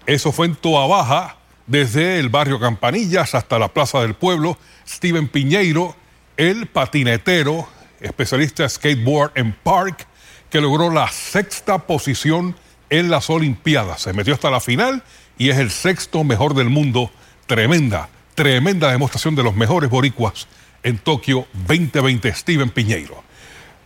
[0.06, 1.36] Eso fue en Toa Baja,
[1.66, 4.58] desde el barrio Campanillas hasta la Plaza del Pueblo.
[4.86, 5.96] Steven Piñeiro,
[6.36, 7.68] el patinetero,
[8.00, 10.06] especialista skateboard en Park,
[10.50, 12.56] que logró la sexta posición
[12.90, 14.02] en las Olimpiadas.
[14.02, 15.02] Se metió hasta la final
[15.38, 17.10] y es el sexto mejor del mundo.
[17.46, 20.46] Tremenda, tremenda demostración de los mejores boricuas
[20.82, 22.32] en Tokio 2020.
[22.32, 23.24] Steven Piñeiro.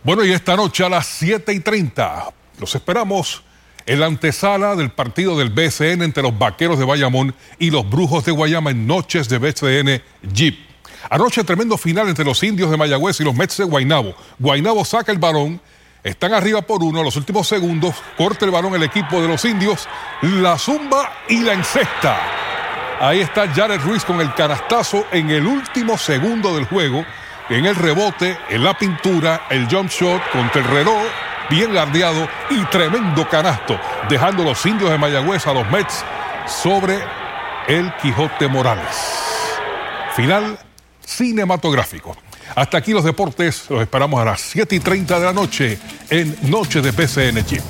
[0.03, 3.43] Bueno, y esta noche a las 7 y 30 los esperamos
[3.85, 8.25] en la antesala del partido del BCN entre los Vaqueros de Bayamón y los Brujos
[8.25, 10.01] de Guayama en noches de BCN
[10.33, 10.57] Jeep.
[11.09, 14.13] Anoche tremendo final entre los indios de Mayagüez y los Mets de Guaynabo.
[14.39, 15.59] Guaynabo saca el balón,
[16.03, 19.87] están arriba por uno, los últimos segundos, corta el balón el equipo de los indios,
[20.21, 22.19] la zumba y la encesta.
[22.99, 27.03] Ahí está Jared Ruiz con el canastazo en el último segundo del juego,
[27.49, 31.01] en el rebote, en la pintura, el jump shot contra el reloj,
[31.51, 33.77] bien guardiado y tremendo canasto,
[34.09, 36.03] dejando los indios de Mayagüez a los Mets
[36.47, 36.97] sobre
[37.67, 38.95] el Quijote Morales.
[40.15, 40.57] Final
[41.05, 42.15] cinematográfico.
[42.55, 45.77] Hasta aquí los deportes, los esperamos a las 7 y 30 de la noche
[46.09, 47.61] en Noche de PCN Chip.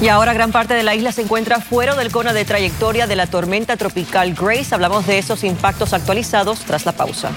[0.00, 3.16] Y ahora gran parte de la isla se encuentra fuera del cono de trayectoria de
[3.16, 4.74] la tormenta tropical Grace.
[4.74, 7.30] Hablamos de esos impactos actualizados tras la pausa.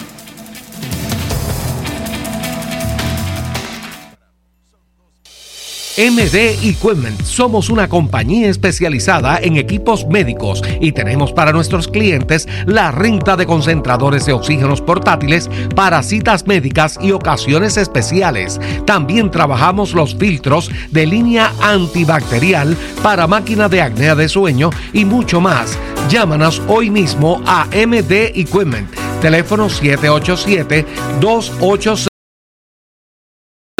[5.97, 7.21] MD Equipment.
[7.23, 13.45] Somos una compañía especializada en equipos médicos y tenemos para nuestros clientes la renta de
[13.45, 18.59] concentradores de oxígenos portátiles para citas médicas y ocasiones especiales.
[18.85, 25.41] También trabajamos los filtros de línea antibacterial para máquina de acnea de sueño y mucho
[25.41, 25.77] más.
[26.09, 28.89] Llámanos hoy mismo a MD Equipment.
[29.21, 30.85] Teléfono 787
[31.19, 32.10] 286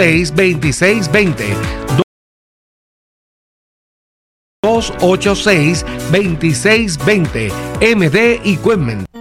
[0.02, 2.02] 2620
[4.64, 9.21] 286-2620 MD Equipment.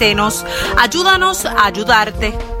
[0.77, 2.60] Ayúdanos a ayudarte.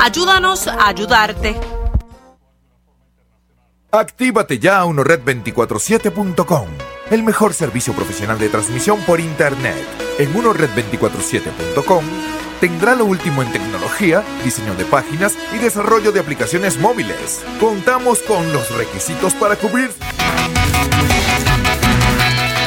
[0.00, 1.54] Ayúdanos a ayudarte.
[3.92, 6.66] Actívate ya a unored247.com,
[7.10, 9.84] el mejor servicio profesional de transmisión por Internet.
[10.18, 12.04] En unored247.com
[12.60, 17.44] tendrá lo último en tecnología, diseño de páginas y desarrollo de aplicaciones móviles.
[17.60, 19.90] Contamos con los requisitos para cubrir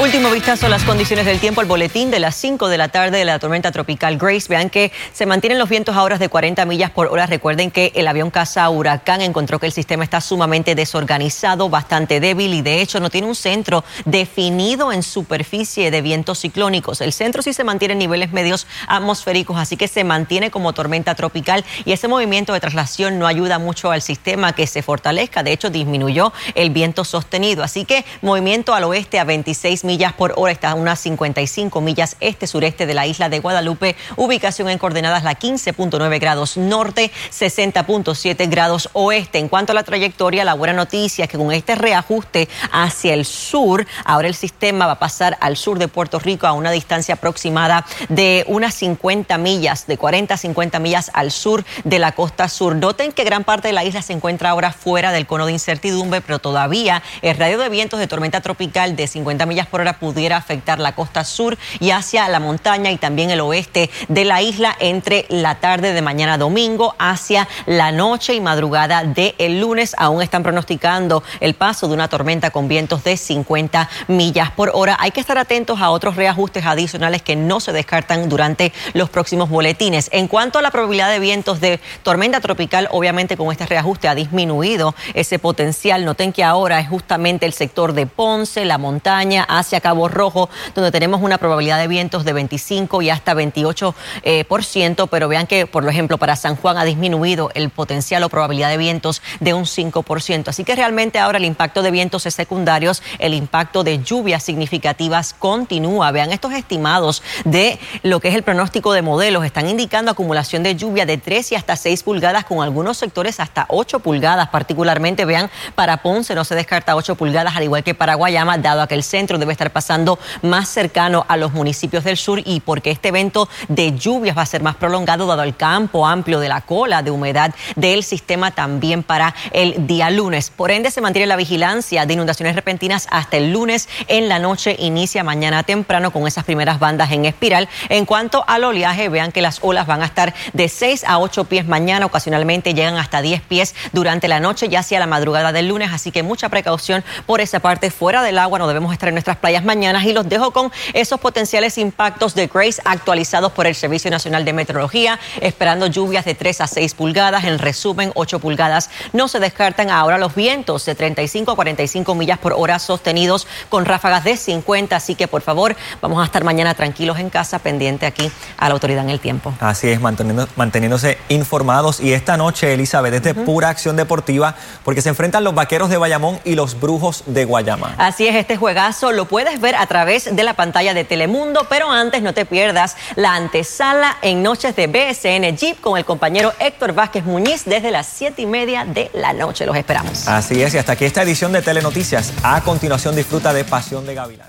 [0.03, 3.19] Último vistazo a las condiciones del tiempo, el boletín de las 5 de la tarde
[3.19, 4.47] de la tormenta tropical Grace.
[4.49, 7.25] Vean que se mantienen los vientos a horas de 40 millas por hora.
[7.25, 12.53] Recuerden que el avión caza huracán encontró que el sistema está sumamente desorganizado, bastante débil
[12.53, 16.99] y de hecho no tiene un centro definido en superficie de vientos ciclónicos.
[16.99, 21.15] El centro sí se mantiene en niveles medios atmosféricos, así que se mantiene como tormenta
[21.15, 25.43] tropical y ese movimiento de traslación no ayuda mucho al sistema que se fortalezca.
[25.43, 27.63] De hecho, disminuyó el viento sostenido.
[27.63, 31.79] Así que movimiento al oeste a 26 millas millas por hora, está a unas 55
[31.79, 38.49] millas este-sureste de la isla de Guadalupe, ubicación en coordenadas la 15.9 grados norte, 60.7
[38.49, 39.37] grados oeste.
[39.37, 43.23] En cuanto a la trayectoria, la buena noticia es que con este reajuste hacia el
[43.23, 47.13] sur, ahora el sistema va a pasar al sur de Puerto Rico a una distancia
[47.13, 52.49] aproximada de unas 50 millas, de 40 a 50 millas al sur de la costa
[52.49, 52.75] sur.
[52.75, 56.21] Noten que gran parte de la isla se encuentra ahora fuera del cono de incertidumbre,
[56.21, 60.79] pero todavía el radio de vientos de tormenta tropical de 50 millas por pudiera afectar
[60.79, 65.25] la costa sur y hacia la montaña y también el oeste de la isla entre
[65.27, 69.95] la tarde de mañana domingo hacia la noche y madrugada del el lunes.
[69.97, 74.95] Aún están pronosticando el paso de una tormenta con vientos de 50 millas por hora.
[74.99, 79.49] Hay que estar atentos a otros reajustes adicionales que no se descartan durante los próximos
[79.49, 80.09] boletines.
[80.13, 84.15] En cuanto a la probabilidad de vientos de tormenta tropical, obviamente con este reajuste ha
[84.15, 86.05] disminuido ese potencial.
[86.05, 90.91] Noten que ahora es justamente el sector de Ponce, la montaña, hacia Cabo Rojo, donde
[90.91, 95.47] tenemos una probabilidad de vientos de 25 y hasta 28 eh, por ciento, pero vean
[95.47, 99.53] que, por ejemplo, para San Juan ha disminuido el potencial o probabilidad de vientos de
[99.53, 100.47] un 5%.
[100.47, 105.33] Así que realmente ahora el impacto de vientos es secundarios, el impacto de lluvias significativas
[105.33, 106.11] continúa.
[106.11, 109.45] Vean estos estimados de lo que es el pronóstico de modelos.
[109.45, 113.65] Están indicando acumulación de lluvia de 3 y hasta 6 pulgadas, con algunos sectores hasta
[113.69, 115.25] 8 pulgadas, particularmente.
[115.25, 118.87] Vean, para Ponce no se descarta 8 pulgadas, al igual que para Guayama, dado a
[118.87, 122.91] que el centro debe estar pasando más cercano a los municipios del sur y porque
[122.91, 126.61] este evento de lluvias va a ser más prolongado dado el campo amplio de la
[126.61, 130.49] cola de humedad del sistema también para el día lunes.
[130.49, 134.75] Por ende, se mantiene la vigilancia de inundaciones repentinas hasta el lunes en la noche,
[134.79, 137.69] inicia mañana temprano con esas primeras bandas en espiral.
[137.89, 141.45] En cuanto al oleaje, vean que las olas van a estar de 6 a 8
[141.45, 145.67] pies mañana, ocasionalmente llegan hasta 10 pies durante la noche y hacia la madrugada del
[145.67, 149.15] lunes, así que mucha precaución por esa parte fuera del agua, no debemos estar en
[149.15, 153.75] nuestras playas mañanas y los dejo con esos potenciales impactos de Grace actualizados por el
[153.75, 158.89] Servicio Nacional de Meteorología, esperando lluvias de 3 a 6 pulgadas, en resumen 8 pulgadas.
[159.11, 163.83] No se descartan ahora los vientos de 35 a 45 millas por hora sostenidos con
[163.83, 168.05] ráfagas de 50, así que por favor vamos a estar mañana tranquilos en casa, pendiente
[168.05, 169.53] aquí a la autoridad en el tiempo.
[169.59, 175.09] Así es, manteniéndose informados y esta noche, Elizabeth, es de pura acción deportiva porque se
[175.09, 177.95] enfrentan los vaqueros de Bayamón y los brujos de Guayama.
[177.97, 181.89] Así es, este juegazo lo puedes ver a través de la pantalla de Telemundo, pero
[181.89, 186.93] antes no te pierdas la antesala en noches de BSN Jeep con el compañero Héctor
[186.93, 189.65] Vázquez Muñiz desde las 7 y media de la noche.
[189.65, 190.27] Los esperamos.
[190.27, 192.31] Así es, y hasta aquí esta edición de Telenoticias.
[192.43, 194.41] A continuación disfruta de Pasión de Gavilán.